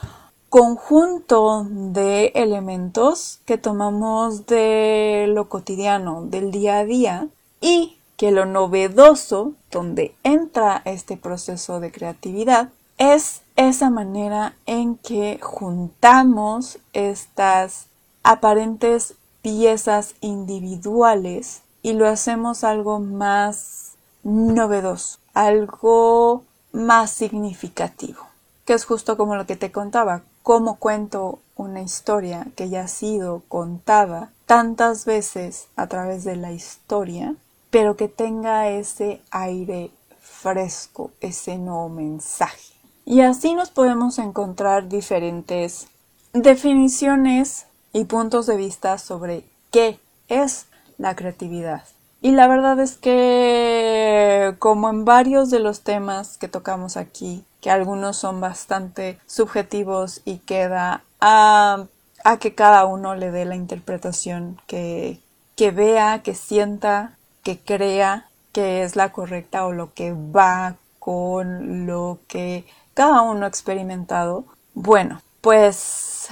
conjunto 0.49 1.65
de 1.67 2.27
elementos 2.35 3.39
que 3.45 3.57
tomamos 3.57 4.45
de 4.45 5.25
lo 5.29 5.49
cotidiano, 5.49 6.27
del 6.27 6.51
día 6.51 6.77
a 6.77 6.85
día, 6.85 7.27
y 7.59 7.97
que 8.15 8.29
lo 8.29 8.45
novedoso, 8.45 9.53
donde 9.71 10.13
entra 10.21 10.83
este 10.85 11.17
proceso 11.17 11.79
de 11.79 11.91
creatividad, 11.91 12.69
es 12.99 13.41
esa 13.55 13.89
manera 13.89 14.53
en 14.67 14.95
que 14.95 15.39
juntamos 15.41 16.77
estas 16.93 17.87
aparentes 18.21 19.15
piezas 19.41 20.13
individuales 20.21 21.63
y 21.81 21.93
lo 21.93 22.07
hacemos 22.07 22.63
algo 22.63 22.99
más 22.99 23.82
novedoso, 24.23 25.19
algo 25.33 26.43
más 26.71 27.11
significativo, 27.11 28.25
que 28.65 28.73
es 28.73 28.85
justo 28.85 29.17
como 29.17 29.35
lo 29.35 29.45
que 29.45 29.55
te 29.55 29.71
contaba, 29.71 30.21
cómo 30.41 30.75
cuento 30.77 31.39
una 31.55 31.81
historia 31.81 32.47
que 32.55 32.69
ya 32.69 32.81
ha 32.81 32.87
sido 32.87 33.43
contada 33.47 34.31
tantas 34.45 35.05
veces 35.05 35.67
a 35.75 35.87
través 35.87 36.23
de 36.23 36.35
la 36.35 36.51
historia, 36.51 37.35
pero 37.69 37.95
que 37.95 38.07
tenga 38.07 38.69
ese 38.69 39.21
aire 39.31 39.91
fresco, 40.19 41.11
ese 41.21 41.57
nuevo 41.57 41.89
mensaje. 41.89 42.73
Y 43.05 43.21
así 43.21 43.53
nos 43.53 43.69
podemos 43.69 44.19
encontrar 44.19 44.87
diferentes 44.87 45.87
definiciones 46.33 47.65
y 47.91 48.05
puntos 48.05 48.45
de 48.47 48.57
vista 48.57 48.97
sobre 48.97 49.45
qué 49.71 49.99
es 50.27 50.65
la 50.97 51.15
creatividad. 51.15 51.83
Y 52.23 52.31
la 52.31 52.47
verdad 52.47 52.79
es 52.79 52.95
que, 52.95 54.55
como 54.59 54.89
en 54.89 55.03
varios 55.03 55.49
de 55.49 55.59
los 55.59 55.81
temas 55.81 56.37
que 56.37 56.47
tocamos 56.47 56.95
aquí, 56.95 57.43
que 57.59 57.69
algunos 57.69 58.15
son 58.15 58.39
bastante 58.39 59.19
subjetivos 59.25 60.21
y 60.23 60.37
queda 60.37 61.03
a, 61.19 61.85
a 62.23 62.37
que 62.37 62.55
cada 62.55 62.85
uno 62.85 63.15
le 63.15 63.29
dé 63.29 63.43
la 63.43 63.57
interpretación 63.57 64.57
que, 64.67 65.19
que 65.57 65.71
vea, 65.71 66.23
que 66.23 66.33
sienta, 66.33 67.17
que 67.43 67.59
crea 67.59 68.29
que 68.53 68.83
es 68.83 68.95
la 68.95 69.11
correcta 69.11 69.65
o 69.65 69.73
lo 69.73 69.93
que 69.93 70.13
va 70.13 70.77
con 70.99 71.85
lo 71.85 72.19
que 72.29 72.65
cada 72.93 73.21
uno 73.23 73.43
ha 73.43 73.49
experimentado. 73.49 74.45
Bueno, 74.73 75.21
pues 75.41 76.29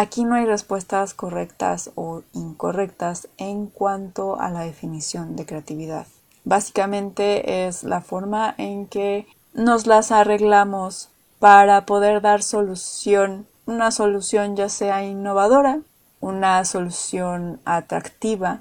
Aquí 0.00 0.22
no 0.22 0.36
hay 0.36 0.46
respuestas 0.46 1.12
correctas 1.12 1.90
o 1.96 2.22
incorrectas 2.32 3.26
en 3.36 3.66
cuanto 3.66 4.40
a 4.40 4.48
la 4.48 4.60
definición 4.60 5.34
de 5.34 5.44
creatividad. 5.44 6.06
Básicamente 6.44 7.66
es 7.66 7.82
la 7.82 8.00
forma 8.00 8.54
en 8.58 8.86
que 8.86 9.26
nos 9.54 9.88
las 9.88 10.12
arreglamos 10.12 11.08
para 11.40 11.84
poder 11.84 12.20
dar 12.20 12.44
solución, 12.44 13.48
una 13.66 13.90
solución 13.90 14.54
ya 14.54 14.68
sea 14.68 15.04
innovadora, 15.04 15.80
una 16.20 16.64
solución 16.64 17.58
atractiva 17.64 18.60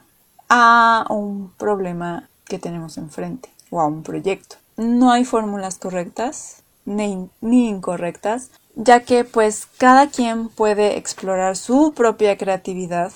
a 0.49 1.05
un 1.07 1.51
problema 1.55 2.29
que 2.45 2.57
tenemos 2.57 2.97
enfrente 2.97 3.51
o 3.69 3.79
a 3.79 3.85
un 3.85 4.01
proyecto. 4.01 4.55
No 4.75 5.11
hay 5.11 5.23
fórmulas 5.23 5.77
correctas 5.77 6.63
ni, 6.83 7.29
ni 7.41 7.69
incorrectas, 7.69 8.49
ya 8.77 9.01
que 9.01 9.23
pues 9.23 9.67
cada 9.77 10.07
quien 10.07 10.49
puede 10.49 10.97
explorar 10.97 11.57
su 11.57 11.93
propia 11.93 12.37
creatividad 12.37 13.11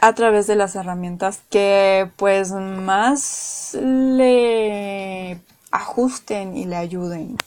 a 0.00 0.14
través 0.14 0.46
de 0.46 0.56
las 0.56 0.76
herramientas 0.76 1.40
que 1.48 2.10
pues 2.16 2.52
más 2.52 3.76
le 3.80 5.40
ajusten 5.70 6.56
y 6.56 6.66
le 6.66 6.76
ayuden. 6.76 7.38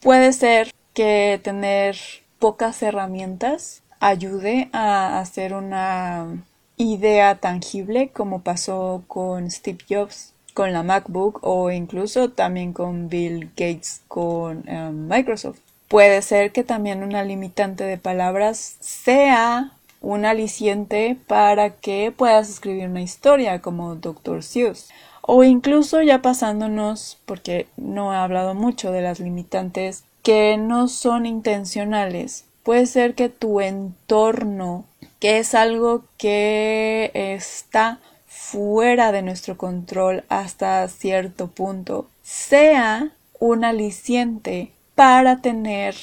Puede 0.00 0.32
ser 0.32 0.72
que 0.94 1.38
tener 1.44 1.96
pocas 2.38 2.82
herramientas 2.82 3.82
ayude 4.00 4.70
a 4.72 5.20
hacer 5.20 5.52
una 5.52 6.44
idea 6.78 7.34
tangible 7.34 8.08
como 8.08 8.40
pasó 8.40 9.02
con 9.06 9.50
Steve 9.50 9.78
Jobs 9.88 10.32
con 10.54 10.72
la 10.72 10.82
MacBook 10.82 11.40
o 11.42 11.70
incluso 11.70 12.30
también 12.30 12.72
con 12.72 13.08
Bill 13.08 13.50
Gates 13.56 14.00
con 14.08 14.68
em, 14.68 15.06
Microsoft. 15.06 15.67
Puede 15.88 16.20
ser 16.20 16.52
que 16.52 16.64
también 16.64 17.02
una 17.02 17.22
limitante 17.22 17.84
de 17.84 17.96
palabras 17.96 18.76
sea 18.80 19.72
un 20.00 20.26
aliciente 20.26 21.16
para 21.26 21.70
que 21.70 22.12
puedas 22.14 22.50
escribir 22.50 22.88
una 22.88 23.00
historia 23.00 23.60
como 23.60 23.94
Dr. 23.94 24.42
Seuss. 24.42 24.90
O 25.22 25.44
incluso 25.44 26.02
ya 26.02 26.22
pasándonos, 26.22 27.18
porque 27.24 27.68
no 27.76 28.12
he 28.12 28.16
hablado 28.16 28.54
mucho 28.54 28.92
de 28.92 29.02
las 29.02 29.18
limitantes 29.18 30.04
que 30.22 30.56
no 30.58 30.88
son 30.88 31.26
intencionales. 31.26 32.44
Puede 32.62 32.86
ser 32.86 33.14
que 33.14 33.30
tu 33.30 33.60
entorno, 33.60 34.84
que 35.20 35.38
es 35.38 35.54
algo 35.54 36.04
que 36.18 37.10
está 37.14 37.98
fuera 38.26 39.10
de 39.10 39.22
nuestro 39.22 39.56
control 39.56 40.24
hasta 40.28 40.86
cierto 40.88 41.48
punto, 41.48 42.08
sea 42.22 43.10
un 43.38 43.64
aliciente 43.64 44.72
para 44.98 45.40
tener 45.40 45.94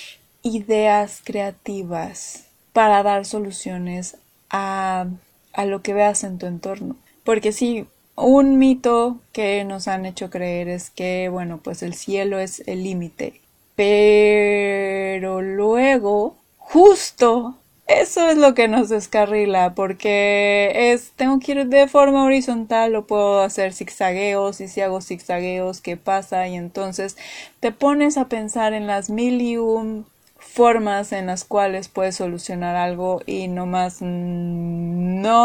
ideas 0.41 1.19
creativas 1.21 2.45
para 2.71 3.03
dar 3.03 3.25
soluciones 3.25 4.15
a, 4.49 5.07
a 5.51 5.65
lo 5.65 5.81
que 5.81 5.93
veas 5.93 6.23
en 6.23 6.37
tu 6.37 6.45
entorno. 6.45 6.95
Porque 7.25 7.51
sí, 7.51 7.87
un 8.15 8.57
mito 8.57 9.19
que 9.33 9.65
nos 9.65 9.89
han 9.89 10.05
hecho 10.05 10.29
creer 10.29 10.69
es 10.69 10.91
que, 10.91 11.27
bueno, 11.27 11.59
pues 11.61 11.83
el 11.83 11.93
cielo 11.93 12.39
es 12.39 12.63
el 12.67 12.85
límite. 12.85 13.41
Pero 13.75 15.41
luego, 15.41 16.37
justo 16.57 17.57
eso 17.87 18.27
es 18.27 18.37
lo 18.37 18.55
que 18.55 18.67
nos 18.67 18.89
descarrila, 18.89 19.75
porque 19.75 20.91
es, 20.91 21.11
tengo 21.15 21.39
que 21.39 21.51
ir 21.51 21.67
de 21.67 21.87
forma 21.87 22.23
horizontal 22.23 22.95
o 22.95 23.05
puedo 23.05 23.41
hacer 23.41 23.73
zigzagueos 23.73 24.59
y 24.59 24.67
si 24.67 24.81
hago 24.81 25.01
zigzagueos, 25.01 25.81
¿qué 25.81 25.95
pasa? 25.95 26.47
Y 26.47 26.55
entonces 26.55 27.15
te 27.59 27.71
pones 27.71 28.17
a 28.17 28.27
pensar 28.27 28.73
en 28.73 28.87
las 28.87 29.11
mil 29.11 29.39
y 29.41 29.57
un 29.57 30.07
formas 30.39 31.11
en 31.11 31.27
las 31.27 31.43
cuales 31.43 31.87
puedes 31.89 32.15
solucionar 32.15 32.75
algo 32.75 33.21
y 33.25 33.47
nomás 33.49 34.01
no 34.01 35.35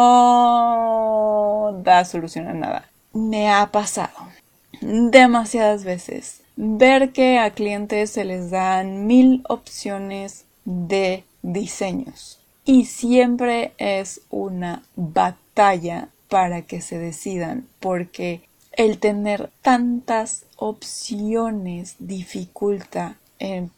da 1.82 2.04
solución 2.04 2.48
a 2.48 2.54
nada. 2.54 2.88
Me 3.12 3.50
ha 3.50 3.66
pasado 3.72 4.16
demasiadas 4.80 5.84
veces 5.84 6.40
ver 6.56 7.12
que 7.12 7.38
a 7.38 7.50
clientes 7.50 8.10
se 8.10 8.24
les 8.24 8.50
dan 8.50 9.06
mil 9.06 9.42
opciones 9.48 10.46
de 10.64 11.24
diseños 11.42 12.39
y 12.64 12.84
siempre 12.84 13.72
es 13.78 14.20
una 14.30 14.82
batalla 14.96 16.08
para 16.28 16.62
que 16.62 16.80
se 16.80 16.98
decidan 16.98 17.66
porque 17.80 18.42
el 18.72 18.98
tener 18.98 19.50
tantas 19.62 20.44
opciones 20.56 21.96
dificulta 21.98 23.16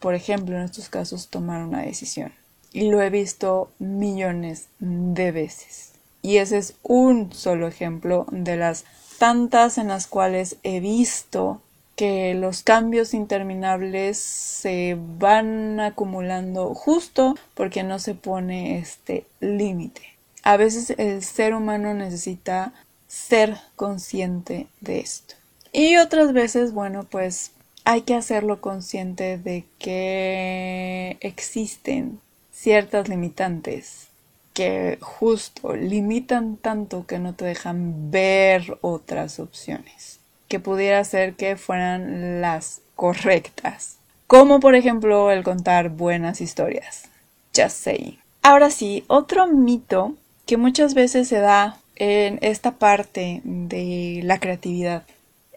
por 0.00 0.14
ejemplo, 0.14 0.56
en 0.56 0.62
estos 0.62 0.88
casos, 0.88 1.28
tomar 1.28 1.62
una 1.62 1.82
decisión. 1.82 2.32
Y 2.72 2.90
lo 2.90 3.00
he 3.00 3.10
visto 3.10 3.70
millones 3.78 4.68
de 4.80 5.30
veces. 5.30 5.92
Y 6.20 6.38
ese 6.38 6.58
es 6.58 6.74
un 6.82 7.32
solo 7.32 7.68
ejemplo 7.68 8.26
de 8.30 8.56
las 8.56 8.84
tantas 9.18 9.78
en 9.78 9.88
las 9.88 10.06
cuales 10.06 10.56
he 10.62 10.80
visto 10.80 11.60
que 12.02 12.34
los 12.34 12.64
cambios 12.64 13.14
interminables 13.14 14.18
se 14.18 14.98
van 14.98 15.78
acumulando 15.78 16.74
justo 16.74 17.36
porque 17.54 17.84
no 17.84 18.00
se 18.00 18.16
pone 18.16 18.78
este 18.78 19.24
límite. 19.38 20.02
A 20.42 20.56
veces 20.56 20.94
el 20.98 21.22
ser 21.22 21.54
humano 21.54 21.94
necesita 21.94 22.72
ser 23.06 23.56
consciente 23.76 24.66
de 24.80 24.98
esto. 24.98 25.36
Y 25.70 25.94
otras 25.94 26.32
veces, 26.32 26.72
bueno, 26.72 27.04
pues 27.08 27.52
hay 27.84 28.00
que 28.00 28.16
hacerlo 28.16 28.60
consciente 28.60 29.38
de 29.38 29.64
que 29.78 31.18
existen 31.20 32.18
ciertas 32.50 33.08
limitantes 33.08 34.08
que 34.54 34.98
justo 35.00 35.76
limitan 35.76 36.56
tanto 36.56 37.06
que 37.06 37.20
no 37.20 37.36
te 37.36 37.44
dejan 37.44 38.10
ver 38.10 38.76
otras 38.80 39.38
opciones, 39.38 40.18
que 40.52 40.60
pudiera 40.60 41.02
ser 41.02 41.32
que 41.32 41.56
fueran 41.56 42.42
las 42.42 42.82
correctas, 42.94 43.96
como 44.26 44.60
por 44.60 44.74
ejemplo 44.74 45.30
el 45.30 45.42
contar 45.42 45.88
buenas 45.88 46.42
historias. 46.42 47.08
Just 47.56 47.78
saying. 47.78 48.18
Ahora 48.42 48.70
sí, 48.70 49.04
otro 49.08 49.46
mito 49.46 50.14
que 50.44 50.58
muchas 50.58 50.92
veces 50.92 51.26
se 51.26 51.40
da 51.40 51.78
en 51.96 52.38
esta 52.42 52.72
parte 52.72 53.40
de 53.44 54.20
la 54.22 54.38
creatividad 54.38 55.04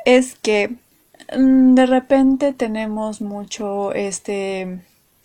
es 0.05 0.35
que 0.35 0.75
Mm, 1.33 1.75
de 1.75 1.85
repente 1.85 2.53
tenemos 2.53 3.21
mucho 3.21 3.93
este, 3.93 4.79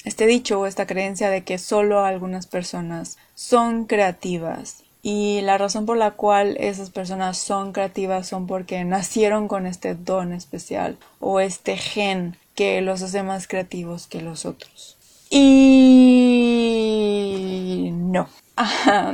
este 0.04 0.26
dicho 0.26 0.61
o 0.61 0.66
esta 0.66 0.87
creencia 0.87 1.28
de 1.30 1.44
que 1.44 1.59
solo 1.59 2.00
algunas 2.04 2.46
personas 2.46 3.18
son 3.35 3.85
creativas 3.85 4.85
y 5.02 5.40
la 5.42 5.56
razón 5.58 5.86
por 5.86 5.96
la 5.96 6.10
cual 6.12 6.56
esas 6.60 6.90
personas 6.90 7.38
son 7.38 7.72
creativas 7.72 8.28
son 8.28 8.46
porque 8.46 8.84
nacieron 8.84 9.48
con 9.48 9.66
este 9.66 9.94
don 9.94 10.32
especial 10.32 10.98
o 11.20 11.40
este 11.40 11.76
gen 11.76 12.36
que 12.54 12.80
los 12.82 13.02
hace 13.02 13.22
más 13.22 13.48
creativos 13.48 14.06
que 14.06 14.20
los 14.20 14.44
otros. 14.44 14.98
Y 15.30 16.60
no, 17.92 18.28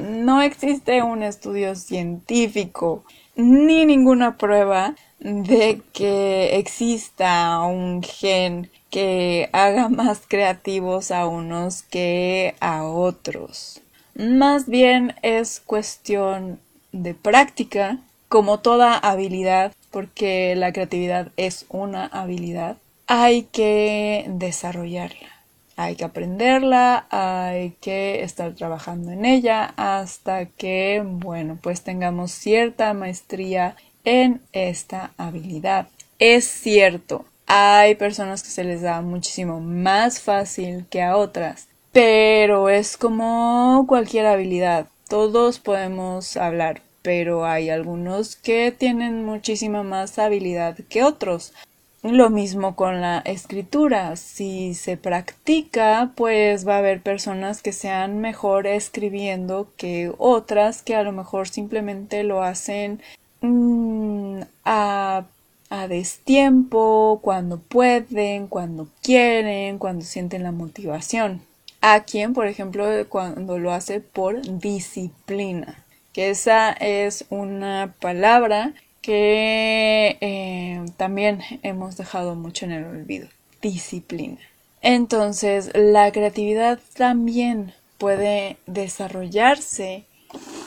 no 0.00 0.42
existe 0.42 1.02
un 1.02 1.22
estudio 1.22 1.76
científico 1.76 3.04
ni 3.36 3.84
ninguna 3.84 4.38
prueba 4.38 4.94
de 5.20 5.82
que 5.92 6.56
exista 6.56 7.60
un 7.60 8.02
gen 8.02 8.70
que 8.90 9.48
haga 9.52 9.88
más 9.88 10.22
creativos 10.26 11.10
a 11.10 11.26
unos 11.26 11.82
que 11.82 12.54
a 12.60 12.84
otros. 12.84 13.82
Más 14.18 14.66
bien 14.66 15.14
es 15.20 15.60
cuestión 15.60 16.58
de 16.92 17.12
práctica, 17.12 17.98
como 18.28 18.60
toda 18.60 18.96
habilidad, 18.96 19.72
porque 19.90 20.54
la 20.56 20.72
creatividad 20.72 21.32
es 21.36 21.66
una 21.68 22.06
habilidad, 22.06 22.78
hay 23.06 23.42
que 23.42 24.24
desarrollarla. 24.28 25.28
Hay 25.76 25.96
que 25.96 26.06
aprenderla, 26.06 27.06
hay 27.10 27.72
que 27.82 28.22
estar 28.22 28.54
trabajando 28.54 29.12
en 29.12 29.26
ella 29.26 29.74
hasta 29.76 30.46
que, 30.46 31.02
bueno, 31.04 31.58
pues 31.60 31.82
tengamos 31.82 32.30
cierta 32.30 32.94
maestría 32.94 33.76
en 34.04 34.40
esta 34.52 35.10
habilidad. 35.18 35.88
Es 36.18 36.46
cierto, 36.46 37.26
hay 37.46 37.94
personas 37.96 38.42
que 38.42 38.48
se 38.48 38.64
les 38.64 38.80
da 38.80 39.02
muchísimo 39.02 39.60
más 39.60 40.20
fácil 40.20 40.86
que 40.88 41.02
a 41.02 41.18
otras, 41.18 41.68
pero 41.96 42.68
es 42.68 42.98
como 42.98 43.86
cualquier 43.88 44.26
habilidad. 44.26 44.88
Todos 45.08 45.58
podemos 45.58 46.36
hablar, 46.36 46.82
pero 47.00 47.46
hay 47.46 47.70
algunos 47.70 48.36
que 48.36 48.70
tienen 48.70 49.24
muchísima 49.24 49.82
más 49.82 50.18
habilidad 50.18 50.76
que 50.90 51.02
otros. 51.02 51.54
Lo 52.02 52.28
mismo 52.28 52.76
con 52.76 53.00
la 53.00 53.20
escritura. 53.24 54.16
Si 54.16 54.74
se 54.74 54.98
practica, 54.98 56.12
pues 56.14 56.68
va 56.68 56.74
a 56.74 56.78
haber 56.80 57.00
personas 57.00 57.62
que 57.62 57.72
sean 57.72 58.20
mejor 58.20 58.66
escribiendo 58.66 59.68
que 59.78 60.12
otras 60.18 60.82
que 60.82 60.96
a 60.96 61.02
lo 61.02 61.12
mejor 61.12 61.48
simplemente 61.48 62.24
lo 62.24 62.42
hacen 62.42 63.00
Mm, 63.40 64.40
a, 64.64 65.24
a 65.70 65.88
destiempo, 65.88 67.20
cuando 67.22 67.58
pueden, 67.58 68.48
cuando 68.48 68.88
quieren, 69.02 69.78
cuando 69.78 70.04
sienten 70.04 70.42
la 70.42 70.52
motivación. 70.52 71.42
A 71.88 72.02
quien, 72.02 72.34
por 72.34 72.48
ejemplo, 72.48 72.84
cuando 73.08 73.60
lo 73.60 73.70
hace 73.70 74.00
por 74.00 74.40
disciplina, 74.58 75.84
que 76.12 76.30
esa 76.30 76.72
es 76.72 77.26
una 77.30 77.94
palabra 78.00 78.74
que 79.02 80.18
eh, 80.20 80.84
también 80.96 81.42
hemos 81.62 81.96
dejado 81.96 82.34
mucho 82.34 82.64
en 82.64 82.72
el 82.72 82.84
olvido, 82.86 83.28
disciplina. 83.62 84.40
Entonces, 84.82 85.70
la 85.74 86.10
creatividad 86.10 86.80
también 86.96 87.72
puede 87.98 88.56
desarrollarse 88.66 90.06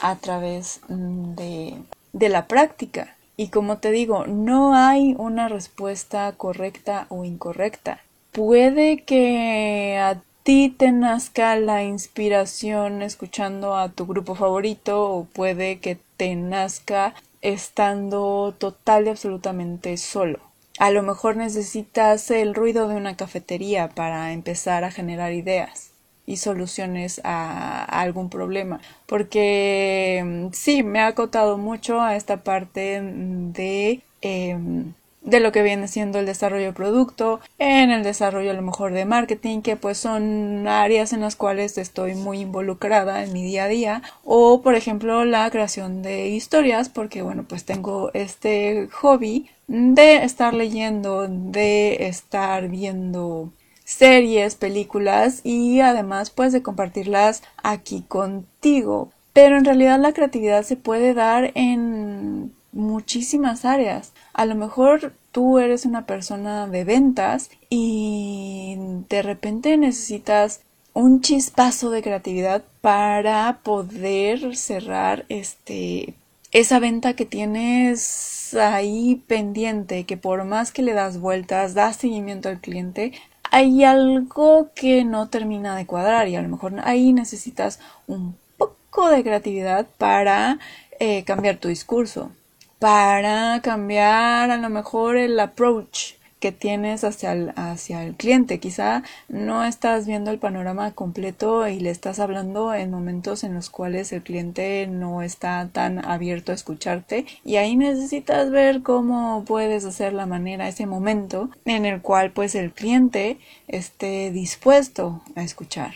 a 0.01 0.15
través 0.15 0.79
de, 0.87 1.75
de 2.13 2.29
la 2.29 2.47
práctica. 2.47 3.17
Y 3.35 3.49
como 3.49 3.79
te 3.79 3.91
digo, 3.91 4.25
no 4.25 4.73
hay 4.73 5.15
una 5.17 5.49
respuesta 5.49 6.31
correcta 6.37 7.07
o 7.09 7.25
incorrecta. 7.25 7.99
Puede 8.31 9.03
que 9.03 9.97
a 10.01 10.21
ti 10.43 10.69
te 10.69 10.91
nazca 10.91 11.55
la 11.55 11.83
inspiración 11.83 13.01
escuchando 13.01 13.75
a 13.75 13.89
tu 13.89 14.05
grupo 14.05 14.35
favorito 14.35 15.09
o 15.09 15.25
puede 15.25 15.79
que 15.79 15.97
te 16.17 16.35
nazca 16.35 17.13
estando 17.41 18.53
total 18.57 19.07
y 19.07 19.09
absolutamente 19.09 19.95
solo. 19.97 20.39
A 20.79 20.91
lo 20.91 21.03
mejor 21.03 21.35
necesitas 21.35 22.31
el 22.31 22.55
ruido 22.55 22.87
de 22.87 22.95
una 22.95 23.17
cafetería 23.17 23.89
para 23.89 24.31
empezar 24.31 24.83
a 24.83 24.91
generar 24.91 25.33
ideas 25.33 25.91
y 26.25 26.37
soluciones 26.37 27.19
a, 27.23 27.83
algún 27.83 28.29
problema. 28.29 28.79
Porque 29.07 30.21
mm, 30.23 30.53
sí, 30.53 30.83
me 30.83 30.99
ha 30.99 31.07
acotado 31.07 31.57
mucho 31.57 31.99
a 32.01 32.15
esta 32.15 32.43
parte 32.43 33.01
de 33.01 34.01
em, 34.21 34.93
de 35.21 35.39
lo 35.39 35.51
que 35.51 35.63
viene 35.63 35.87
siendo 35.87 36.19
el 36.19 36.25
desarrollo 36.25 36.67
de 36.67 36.73
producto, 36.73 37.39
en 37.57 37.91
el 37.91 38.03
desarrollo 38.03 38.51
a 38.51 38.53
lo 38.55 38.61
mejor 38.61 38.93
de 38.93 39.05
marketing, 39.05 39.61
que 39.61 39.75
pues 39.75 39.97
son 39.97 40.67
áreas 40.67 41.13
en 41.13 41.21
las 41.21 41.35
cuales 41.35 41.77
estoy 41.77 42.15
muy 42.15 42.41
involucrada 42.41 43.23
en 43.23 43.33
mi 43.33 43.43
día 43.43 43.65
a 43.65 43.67
día, 43.67 44.01
o 44.23 44.61
por 44.61 44.75
ejemplo 44.75 45.25
la 45.25 45.49
creación 45.51 46.01
de 46.01 46.29
historias, 46.29 46.89
porque 46.89 47.21
bueno, 47.21 47.43
pues 47.47 47.65
tengo 47.65 48.11
este 48.13 48.87
hobby 48.91 49.49
de 49.67 50.23
estar 50.23 50.53
leyendo, 50.53 51.27
de 51.27 52.07
estar 52.07 52.69
viendo 52.69 53.51
series, 53.85 54.55
películas 54.55 55.41
y 55.43 55.81
además 55.81 56.29
pues 56.29 56.53
de 56.53 56.61
compartirlas 56.61 57.43
aquí 57.63 58.03
contigo. 58.07 59.11
Pero 59.33 59.57
en 59.57 59.65
realidad 59.65 59.99
la 59.99 60.13
creatividad 60.13 60.63
se 60.63 60.75
puede 60.75 61.13
dar 61.13 61.51
en 61.55 62.53
muchísimas 62.71 63.65
áreas. 63.65 64.11
A 64.39 64.45
lo 64.45 64.55
mejor 64.55 65.11
tú 65.33 65.59
eres 65.59 65.85
una 65.85 66.05
persona 66.05 66.65
de 66.65 66.85
ventas 66.85 67.49
y 67.69 68.77
de 69.09 69.21
repente 69.21 69.75
necesitas 69.75 70.61
un 70.93 71.19
chispazo 71.19 71.89
de 71.89 72.01
creatividad 72.01 72.63
para 72.79 73.59
poder 73.63 74.55
cerrar 74.55 75.25
este 75.27 76.13
esa 76.53 76.79
venta 76.79 77.17
que 77.17 77.25
tienes 77.25 78.53
ahí 78.53 79.21
pendiente, 79.27 80.05
que 80.05 80.15
por 80.15 80.45
más 80.45 80.71
que 80.71 80.83
le 80.83 80.93
das 80.93 81.19
vueltas, 81.19 81.73
das 81.73 81.97
seguimiento 81.97 82.47
al 82.47 82.61
cliente, 82.61 83.11
hay 83.51 83.83
algo 83.83 84.69
que 84.73 85.03
no 85.03 85.27
termina 85.27 85.75
de 85.75 85.85
cuadrar 85.85 86.29
y 86.29 86.37
a 86.37 86.41
lo 86.41 86.47
mejor 86.47 86.75
ahí 86.85 87.11
necesitas 87.11 87.81
un 88.07 88.37
poco 88.55 89.09
de 89.09 89.21
creatividad 89.21 89.85
para 89.97 90.59
eh, 90.97 91.25
cambiar 91.25 91.57
tu 91.57 91.67
discurso 91.67 92.31
para 92.79 93.59
cambiar 93.61 94.51
a 94.51 94.57
lo 94.57 94.69
mejor 94.69 95.17
el 95.17 95.39
approach 95.39 96.13
que 96.39 96.51
tienes 96.53 97.03
hacia 97.03 97.33
el, 97.33 97.51
hacia 97.57 98.03
el 98.03 98.15
cliente. 98.15 98.59
Quizá 98.59 99.03
no 99.27 99.65
estás 99.65 100.07
viendo 100.07 100.31
el 100.31 100.39
panorama 100.39 100.91
completo 100.91 101.67
y 101.67 101.79
le 101.79 101.89
estás 101.89 102.19
hablando 102.19 102.73
en 102.73 102.91
momentos 102.91 103.43
en 103.43 103.53
los 103.53 103.69
cuales 103.69 104.13
el 104.13 104.23
cliente 104.23 104.87
no 104.87 105.21
está 105.21 105.67
tan 105.71 106.03
abierto 106.05 106.51
a 106.51 106.55
escucharte 106.55 107.25
y 107.43 107.57
ahí 107.57 107.75
necesitas 107.75 108.49
ver 108.51 108.81
cómo 108.81 109.43
puedes 109.45 109.83
hacer 109.83 110.13
la 110.13 110.25
manera, 110.25 110.69
ese 110.69 110.85
momento 110.85 111.49
en 111.65 111.85
el 111.85 112.01
cual 112.01 112.31
pues 112.31 112.55
el 112.55 112.71
cliente 112.71 113.37
esté 113.67 114.31
dispuesto 114.31 115.21
a 115.35 115.43
escuchar. 115.43 115.95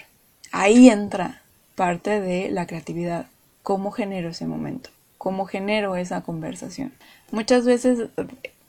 Ahí 0.51 0.89
entra 0.89 1.41
parte 1.75 2.19
de 2.19 2.51
la 2.51 2.67
creatividad. 2.67 3.27
¿Cómo 3.63 3.91
genero 3.91 4.29
ese 4.29 4.45
momento? 4.45 4.89
Cómo 5.23 5.45
genero 5.45 5.95
esa 5.95 6.19
conversación. 6.19 6.91
Muchas 7.31 7.63
veces 7.63 8.09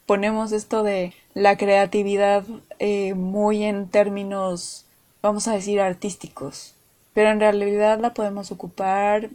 ponemos 0.07 0.53
esto 0.53 0.85
de 0.85 1.13
la 1.35 1.57
creatividad 1.57 2.45
eh, 2.79 3.15
muy 3.15 3.65
en 3.65 3.89
términos, 3.89 4.87
vamos 5.21 5.49
a 5.49 5.55
decir, 5.55 5.81
artísticos, 5.81 6.77
pero 7.13 7.31
en 7.31 7.41
realidad 7.41 7.99
la 7.99 8.15
podemos 8.15 8.53
ocupar 8.53 9.31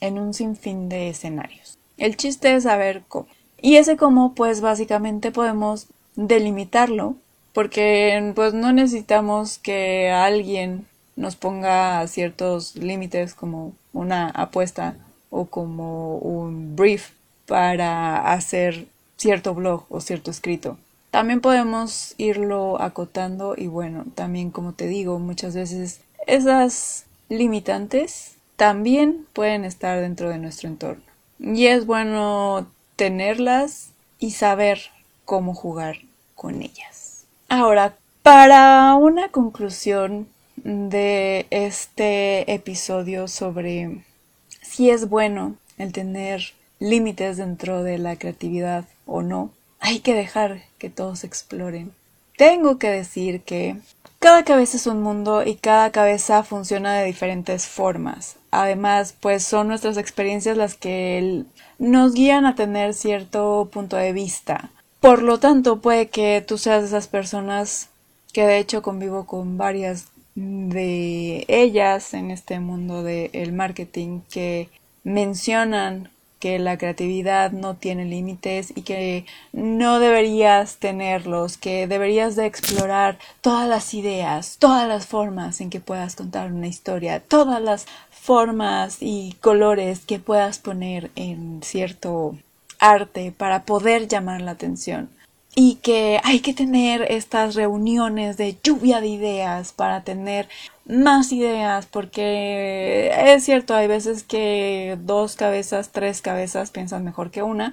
en 0.00 0.18
un 0.18 0.34
sinfín 0.34 0.88
de 0.88 1.10
escenarios. 1.10 1.78
El 1.98 2.16
chiste 2.16 2.52
es 2.56 2.64
saber 2.64 3.04
cómo. 3.06 3.28
Y 3.62 3.76
ese 3.76 3.96
cómo, 3.96 4.34
pues 4.34 4.60
básicamente 4.60 5.30
podemos 5.30 5.86
delimitarlo, 6.16 7.14
porque 7.52 8.32
pues 8.34 8.54
no 8.54 8.72
necesitamos 8.72 9.58
que 9.58 10.10
alguien 10.10 10.88
nos 11.14 11.36
ponga 11.36 12.04
ciertos 12.08 12.74
límites 12.74 13.34
como 13.34 13.72
una 13.92 14.30
apuesta 14.30 14.96
o 15.30 15.46
como 15.46 16.18
un 16.18 16.76
brief 16.76 17.10
para 17.46 18.32
hacer 18.32 18.86
cierto 19.16 19.54
blog 19.54 19.84
o 19.88 20.00
cierto 20.00 20.30
escrito. 20.30 20.78
También 21.10 21.40
podemos 21.40 22.14
irlo 22.18 22.80
acotando 22.80 23.54
y 23.56 23.68
bueno, 23.68 24.04
también 24.14 24.50
como 24.50 24.72
te 24.72 24.86
digo, 24.86 25.18
muchas 25.18 25.54
veces 25.54 26.00
esas 26.26 27.06
limitantes 27.28 28.36
también 28.56 29.26
pueden 29.32 29.64
estar 29.64 30.00
dentro 30.00 30.28
de 30.28 30.38
nuestro 30.38 30.68
entorno. 30.68 31.02
Y 31.38 31.66
es 31.66 31.86
bueno 31.86 32.66
tenerlas 32.96 33.90
y 34.18 34.32
saber 34.32 34.80
cómo 35.24 35.54
jugar 35.54 35.98
con 36.34 36.62
ellas. 36.62 37.24
Ahora, 37.48 37.94
para 38.22 38.94
una 38.94 39.28
conclusión 39.28 40.28
de 40.56 41.46
este 41.50 42.52
episodio 42.52 43.28
sobre 43.28 44.02
si 44.68 44.90
es 44.90 45.08
bueno 45.08 45.54
el 45.78 45.92
tener 45.92 46.52
límites 46.78 47.36
dentro 47.36 47.82
de 47.82 47.98
la 47.98 48.16
creatividad 48.16 48.84
o 49.06 49.22
no. 49.22 49.50
Hay 49.80 50.00
que 50.00 50.14
dejar 50.14 50.62
que 50.78 50.90
todos 50.90 51.24
exploren. 51.24 51.92
Tengo 52.36 52.78
que 52.78 52.90
decir 52.90 53.42
que 53.42 53.76
cada 54.18 54.44
cabeza 54.44 54.76
es 54.76 54.86
un 54.86 55.02
mundo 55.02 55.44
y 55.44 55.54
cada 55.54 55.90
cabeza 55.90 56.42
funciona 56.42 56.94
de 56.94 57.06
diferentes 57.06 57.66
formas. 57.66 58.36
Además, 58.50 59.14
pues 59.20 59.44
son 59.44 59.68
nuestras 59.68 59.96
experiencias 59.96 60.56
las 60.56 60.74
que 60.74 61.44
nos 61.78 62.14
guían 62.14 62.46
a 62.46 62.54
tener 62.54 62.94
cierto 62.94 63.68
punto 63.72 63.96
de 63.96 64.12
vista. 64.12 64.70
Por 65.00 65.22
lo 65.22 65.38
tanto, 65.38 65.80
puede 65.80 66.08
que 66.08 66.44
tú 66.46 66.58
seas 66.58 66.82
de 66.82 66.88
esas 66.88 67.08
personas 67.08 67.88
que 68.32 68.46
de 68.46 68.58
hecho 68.58 68.82
convivo 68.82 69.26
con 69.26 69.56
varias 69.56 70.08
de 70.36 71.44
ellas 71.48 72.14
en 72.14 72.30
este 72.30 72.60
mundo 72.60 73.02
del 73.02 73.52
marketing 73.52 74.20
que 74.30 74.68
mencionan 75.02 76.10
que 76.38 76.58
la 76.58 76.76
creatividad 76.76 77.52
no 77.52 77.74
tiene 77.74 78.04
límites 78.04 78.72
y 78.76 78.82
que 78.82 79.24
no 79.52 79.98
deberías 79.98 80.76
tenerlos, 80.76 81.56
que 81.56 81.86
deberías 81.86 82.36
de 82.36 82.44
explorar 82.44 83.18
todas 83.40 83.66
las 83.66 83.94
ideas, 83.94 84.58
todas 84.58 84.86
las 84.86 85.06
formas 85.06 85.62
en 85.62 85.70
que 85.70 85.80
puedas 85.80 86.14
contar 86.14 86.52
una 86.52 86.66
historia, 86.66 87.20
todas 87.20 87.62
las 87.62 87.86
formas 88.10 88.98
y 89.00 89.36
colores 89.40 90.04
que 90.04 90.18
puedas 90.18 90.58
poner 90.58 91.10
en 91.16 91.62
cierto 91.62 92.36
arte 92.78 93.32
para 93.32 93.64
poder 93.64 94.06
llamar 94.06 94.42
la 94.42 94.50
atención 94.50 95.08
y 95.58 95.76
que 95.76 96.20
hay 96.22 96.40
que 96.40 96.52
tener 96.52 97.10
estas 97.10 97.54
reuniones 97.54 98.36
de 98.36 98.58
lluvia 98.62 99.00
de 99.00 99.08
ideas 99.08 99.72
para 99.72 100.04
tener 100.04 100.48
más 100.84 101.32
ideas 101.32 101.86
porque 101.86 103.10
es 103.34 103.42
cierto 103.42 103.74
hay 103.74 103.88
veces 103.88 104.22
que 104.22 104.98
dos 105.00 105.34
cabezas 105.34 105.90
tres 105.92 106.20
cabezas 106.20 106.70
piensan 106.70 107.04
mejor 107.04 107.30
que 107.30 107.42
una 107.42 107.72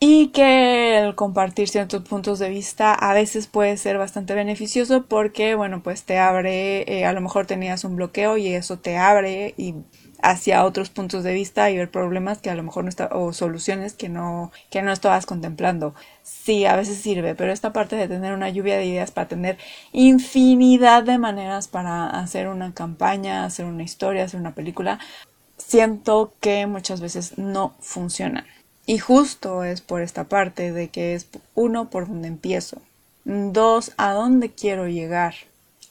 y 0.00 0.28
que 0.28 0.98
el 0.98 1.14
compartir 1.14 1.68
ciertos 1.68 2.02
puntos 2.02 2.40
de 2.40 2.48
vista 2.48 2.94
a 2.94 3.14
veces 3.14 3.46
puede 3.46 3.76
ser 3.76 3.96
bastante 3.96 4.34
beneficioso 4.34 5.06
porque 5.06 5.54
bueno 5.54 5.84
pues 5.84 6.02
te 6.02 6.18
abre 6.18 6.82
eh, 6.92 7.04
a 7.06 7.12
lo 7.12 7.20
mejor 7.20 7.46
tenías 7.46 7.84
un 7.84 7.94
bloqueo 7.94 8.38
y 8.38 8.48
eso 8.48 8.80
te 8.80 8.96
abre 8.96 9.54
y 9.56 9.76
hacia 10.22 10.64
otros 10.64 10.90
puntos 10.90 11.24
de 11.24 11.34
vista 11.34 11.70
y 11.70 11.76
ver 11.76 11.90
problemas 11.90 12.38
que 12.38 12.50
a 12.50 12.54
lo 12.54 12.62
mejor 12.62 12.84
no 12.84 12.90
está, 12.90 13.08
o 13.12 13.32
soluciones 13.32 13.94
que 13.94 14.08
no, 14.08 14.52
que 14.70 14.82
no 14.82 14.92
estabas 14.92 15.26
contemplando. 15.26 15.94
Sí, 16.22 16.64
a 16.66 16.76
veces 16.76 16.98
sirve, 16.98 17.34
pero 17.34 17.52
esta 17.52 17.72
parte 17.72 17.96
de 17.96 18.08
tener 18.08 18.32
una 18.32 18.50
lluvia 18.50 18.76
de 18.76 18.86
ideas 18.86 19.10
para 19.10 19.28
tener 19.28 19.58
infinidad 19.92 21.02
de 21.02 21.18
maneras 21.18 21.68
para 21.68 22.06
hacer 22.08 22.48
una 22.48 22.72
campaña, 22.74 23.44
hacer 23.44 23.66
una 23.66 23.82
historia, 23.82 24.24
hacer 24.24 24.40
una 24.40 24.54
película, 24.54 24.98
siento 25.56 26.32
que 26.40 26.66
muchas 26.66 27.00
veces 27.00 27.38
no 27.38 27.74
funciona. 27.80 28.46
Y 28.86 28.98
justo 28.98 29.64
es 29.64 29.80
por 29.80 30.02
esta 30.02 30.24
parte 30.24 30.72
de 30.72 30.88
que 30.88 31.14
es 31.14 31.28
uno 31.54 31.90
por 31.90 32.08
donde 32.08 32.28
empiezo, 32.28 32.82
dos 33.24 33.92
a 33.96 34.12
dónde 34.12 34.50
quiero 34.50 34.88
llegar 34.88 35.34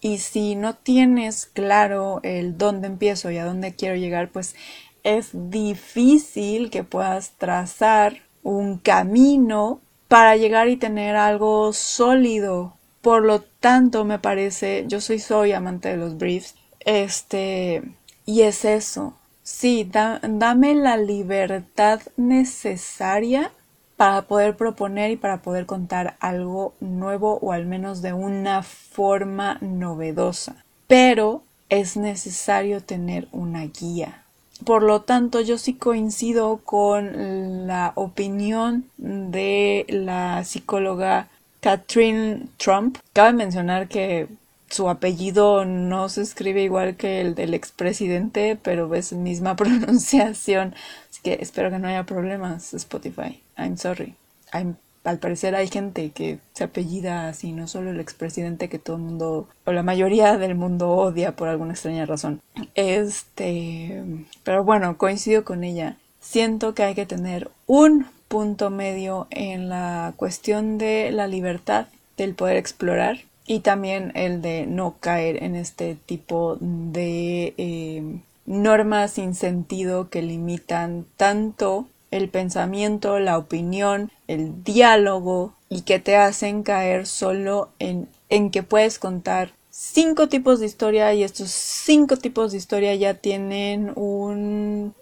Y 0.01 0.19
si 0.19 0.55
no 0.55 0.75
tienes 0.75 1.45
claro 1.45 2.19
el 2.23 2.57
dónde 2.57 2.87
empiezo 2.87 3.31
y 3.31 3.37
a 3.37 3.45
dónde 3.45 3.75
quiero 3.75 3.95
llegar, 3.95 4.29
pues 4.29 4.55
es 5.03 5.29
difícil 5.33 6.69
que 6.69 6.83
puedas 6.83 7.31
trazar 7.37 8.17
un 8.43 8.77
camino 8.77 9.81
para 10.07 10.35
llegar 10.35 10.69
y 10.69 10.77
tener 10.77 11.15
algo 11.15 11.73
sólido. 11.73 12.73
Por 13.01 13.23
lo 13.23 13.41
tanto, 13.41 14.05
me 14.05 14.19
parece, 14.19 14.85
yo 14.87 15.01
soy 15.01 15.19
soy 15.19 15.51
amante 15.53 15.89
de 15.89 15.97
los 15.97 16.17
briefs, 16.17 16.55
este, 16.79 17.83
y 18.25 18.41
es 18.41 18.65
eso. 18.65 19.13
Sí, 19.43 19.89
dame 19.91 20.75
la 20.75 20.97
libertad 20.97 22.01
necesaria 22.17 23.51
para 23.99 24.21
poder 24.21 24.55
proponer 24.55 25.11
y 25.11 25.17
para 25.17 25.41
poder 25.41 25.65
contar 25.65 26.15
algo 26.21 26.73
nuevo 26.79 27.37
o 27.41 27.51
al 27.51 27.65
menos 27.65 28.01
de 28.01 28.13
una 28.13 28.63
forma 28.63 29.57
novedosa. 29.59 30.63
Pero 30.87 31.43
es 31.67 31.97
necesario 31.97 32.81
tener 32.81 33.27
una 33.33 33.65
guía. 33.65 34.23
Por 34.63 34.83
lo 34.83 35.01
tanto, 35.01 35.41
yo 35.41 35.57
sí 35.57 35.73
coincido 35.73 36.61
con 36.63 37.67
la 37.67 37.91
opinión 37.95 38.85
de 38.95 39.85
la 39.89 40.45
psicóloga 40.45 41.27
Catherine 41.59 42.47
Trump. 42.55 42.99
Cabe 43.11 43.33
mencionar 43.33 43.89
que 43.89 44.29
su 44.69 44.87
apellido 44.87 45.65
no 45.65 46.09
se 46.09 46.21
escribe 46.21 46.63
igual 46.63 46.95
que 46.95 47.21
el 47.21 47.35
del 47.35 47.53
expresidente, 47.53 48.57
pero 48.61 48.93
es 48.93 49.13
misma 49.13 49.55
pronunciación. 49.57 50.75
Así 51.19 51.35
que 51.35 51.43
espero 51.43 51.69
que 51.69 51.79
no 51.79 51.89
haya 51.89 52.05
problemas, 52.05 52.73
Spotify. 52.73 53.41
I'm 53.57 53.75
sorry. 53.75 54.15
al 54.53 55.19
parecer 55.19 55.53
hay 55.53 55.67
gente 55.67 56.11
que 56.11 56.39
se 56.53 56.63
apellida 56.63 57.27
así, 57.27 57.51
no 57.51 57.67
solo 57.67 57.91
el 57.91 57.99
expresidente 57.99 58.69
que 58.69 58.79
todo 58.79 58.95
el 58.95 59.01
mundo, 59.01 59.49
o 59.65 59.71
la 59.73 59.83
mayoría 59.83 60.37
del 60.37 60.55
mundo 60.55 60.91
odia 60.91 61.35
por 61.35 61.49
alguna 61.49 61.73
extraña 61.73 62.05
razón. 62.05 62.39
Este, 62.75 64.01
pero 64.43 64.63
bueno, 64.63 64.97
coincido 64.97 65.43
con 65.43 65.65
ella. 65.65 65.97
Siento 66.21 66.73
que 66.73 66.83
hay 66.83 66.95
que 66.95 67.05
tener 67.05 67.51
un 67.67 68.05
punto 68.29 68.69
medio 68.69 69.27
en 69.29 69.67
la 69.67 70.13
cuestión 70.15 70.77
de 70.77 71.11
la 71.11 71.27
libertad 71.27 71.87
del 72.15 72.33
poder 72.33 72.55
explorar 72.55 73.17
y 73.45 73.59
también 73.59 74.13
el 74.15 74.41
de 74.41 74.67
no 74.67 74.95
caer 75.01 75.43
en 75.43 75.57
este 75.57 75.95
tipo 75.95 76.57
de 76.61 77.53
eh, 77.57 78.19
normas 78.49 79.11
sin 79.11 79.35
sentido 79.35 80.09
que 80.09 80.23
limitan 80.23 81.05
tanto 81.15 81.87
el 82.09 82.29
pensamiento, 82.29 83.19
la 83.19 83.37
opinión, 83.37 84.11
el 84.27 84.63
diálogo 84.63 85.53
y 85.69 85.81
que 85.81 85.99
te 85.99 86.17
hacen 86.17 86.63
caer 86.63 87.05
solo 87.05 87.69
en, 87.77 88.09
en 88.29 88.49
que 88.49 88.63
puedes 88.63 88.97
contar 88.97 89.51
cinco 89.69 90.27
tipos 90.27 90.59
de 90.59 90.65
historia 90.65 91.13
y 91.13 91.23
estos 91.23 91.51
cinco 91.51 92.17
tipos 92.17 92.51
de 92.51 92.57
historia 92.57 92.95
ya 92.95 93.13
tienen 93.13 93.91
un, 93.95 94.95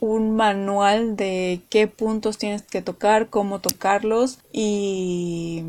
un 0.00 0.34
manual 0.34 1.14
de 1.14 1.60
qué 1.68 1.86
puntos 1.88 2.38
tienes 2.38 2.62
que 2.62 2.80
tocar, 2.80 3.28
cómo 3.28 3.58
tocarlos 3.58 4.38
y 4.50 5.62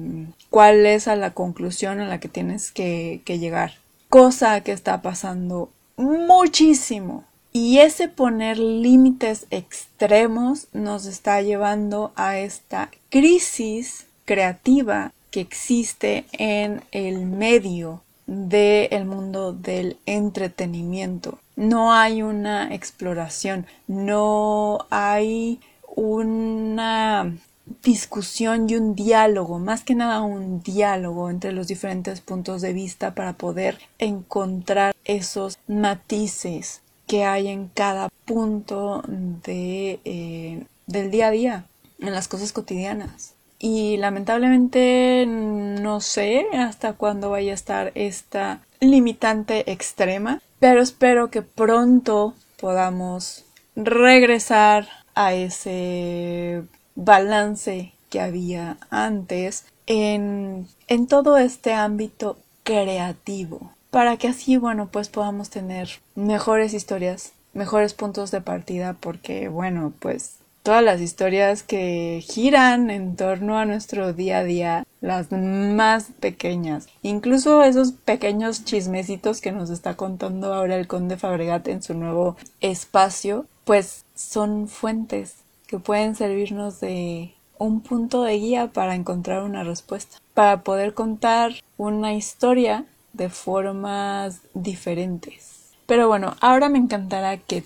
cuál 0.49 0.85
es 0.85 1.09
a 1.09 1.17
la 1.17 1.31
conclusión 1.31 1.99
a 1.99 2.07
la 2.07 2.21
que 2.21 2.29
tienes 2.29 2.71
que, 2.71 3.21
que 3.25 3.39
llegar. 3.39 3.73
Cosa 4.07 4.61
que 4.61 4.71
está 4.71 5.01
pasando 5.01 5.69
muchísimo. 5.97 7.23
Y 7.51 7.79
ese 7.79 8.09
poner 8.09 8.57
límites 8.59 9.47
extremos 9.49 10.67
nos 10.73 11.05
está 11.05 11.41
llevando 11.41 12.11
a 12.15 12.37
esta 12.37 12.91
crisis 13.09 14.07
creativa 14.25 15.13
que 15.31 15.39
existe 15.39 16.25
en 16.33 16.83
el 16.91 17.25
medio 17.25 18.01
del 18.27 19.05
mundo 19.05 19.53
del 19.53 19.97
entretenimiento. 20.05 21.39
No 21.55 21.93
hay 21.93 22.21
una 22.21 22.73
exploración, 22.73 23.65
no 23.87 24.85
hay 24.89 25.61
una 25.95 27.37
discusión 27.83 28.69
y 28.69 28.75
un 28.75 28.95
diálogo, 28.95 29.59
más 29.59 29.83
que 29.83 29.95
nada 29.95 30.21
un 30.21 30.61
diálogo 30.61 31.29
entre 31.29 31.51
los 31.51 31.67
diferentes 31.67 32.21
puntos 32.21 32.61
de 32.61 32.73
vista 32.73 33.15
para 33.15 33.33
poder 33.33 33.79
encontrar 33.99 34.93
esos 35.03 35.57
matices 35.67 36.81
que 37.07 37.23
hay 37.23 37.47
en 37.47 37.69
cada 37.69 38.09
punto 38.25 39.03
de, 39.07 39.99
eh, 40.05 40.65
del 40.87 41.11
día 41.11 41.27
a 41.27 41.31
día, 41.31 41.65
en 41.99 42.13
las 42.13 42.27
cosas 42.27 42.51
cotidianas. 42.51 43.33
Y 43.59 43.97
lamentablemente 43.97 45.25
no 45.27 46.01
sé 46.01 46.45
hasta 46.53 46.93
cuándo 46.93 47.29
vaya 47.29 47.51
a 47.51 47.55
estar 47.55 47.91
esta 47.95 48.61
limitante 48.79 49.71
extrema, 49.71 50.41
pero 50.59 50.81
espero 50.81 51.29
que 51.29 51.41
pronto 51.41 52.33
podamos 52.59 53.45
regresar 53.75 54.87
a 55.15 55.33
ese 55.33 56.63
balance 56.95 57.93
que 58.09 58.21
había 58.21 58.77
antes 58.89 59.65
en, 59.87 60.67
en 60.87 61.07
todo 61.07 61.37
este 61.37 61.73
ámbito 61.73 62.37
creativo 62.63 63.71
para 63.91 64.17
que 64.17 64.27
así 64.27 64.57
bueno 64.57 64.89
pues 64.91 65.09
podamos 65.09 65.49
tener 65.49 65.89
mejores 66.15 66.73
historias 66.73 67.33
mejores 67.53 67.93
puntos 67.93 68.31
de 68.31 68.41
partida 68.41 68.93
porque 68.99 69.47
bueno 69.47 69.93
pues 69.99 70.39
todas 70.65 70.83
las 70.83 70.99
historias 70.99 71.61
que 71.61 72.23
giran 72.27 72.89
en 72.89 73.15
torno 73.15 73.59
a 73.59 73.65
nuestro 73.65 74.13
día 74.13 74.39
a 74.39 74.43
día, 74.43 74.83
las 74.99 75.31
más 75.31 76.07
pequeñas, 76.19 76.87
incluso 77.03 77.63
esos 77.63 77.91
pequeños 77.91 78.65
chismecitos 78.65 79.41
que 79.41 79.51
nos 79.51 79.69
está 79.69 79.95
contando 79.95 80.55
ahora 80.55 80.75
el 80.75 80.87
conde 80.87 81.17
Fabregat 81.17 81.67
en 81.67 81.83
su 81.83 81.93
nuevo 81.93 82.35
espacio, 82.61 83.45
pues 83.63 84.05
son 84.15 84.67
fuentes 84.67 85.44
que 85.65 85.79
pueden 85.79 86.15
servirnos 86.15 86.79
de 86.79 87.33
un 87.57 87.81
punto 87.81 88.23
de 88.23 88.37
guía 88.37 88.67
para 88.67 88.95
encontrar 88.95 89.43
una 89.43 89.63
respuesta, 89.63 90.17
para 90.33 90.61
poder 90.63 90.93
contar 90.93 91.53
una 91.77 92.13
historia 92.13 92.85
de 93.13 93.29
formas 93.29 94.41
diferentes. 94.53 95.71
Pero 95.85 96.07
bueno, 96.07 96.35
ahora 96.41 96.69
me 96.69 96.79
encantará 96.79 97.37
que 97.37 97.63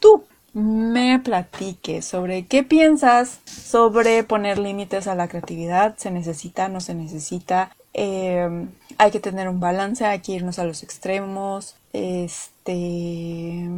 tú 0.00 0.24
me 0.54 1.18
platique 1.18 2.02
sobre 2.02 2.46
qué 2.46 2.62
piensas 2.62 3.40
sobre 3.46 4.22
poner 4.22 4.58
límites 4.58 5.06
a 5.06 5.14
la 5.14 5.28
creatividad. 5.28 5.96
¿Se 5.96 6.10
necesita? 6.10 6.68
¿No 6.68 6.80
se 6.80 6.94
necesita? 6.94 7.74
Em, 7.94 8.70
hay 8.98 9.10
que 9.10 9.20
tener 9.20 9.48
un 9.48 9.60
balance, 9.60 10.04
hay 10.04 10.20
que 10.20 10.32
irnos 10.32 10.58
a 10.58 10.64
los 10.64 10.82
extremos. 10.82 11.76
Este, 11.92 13.68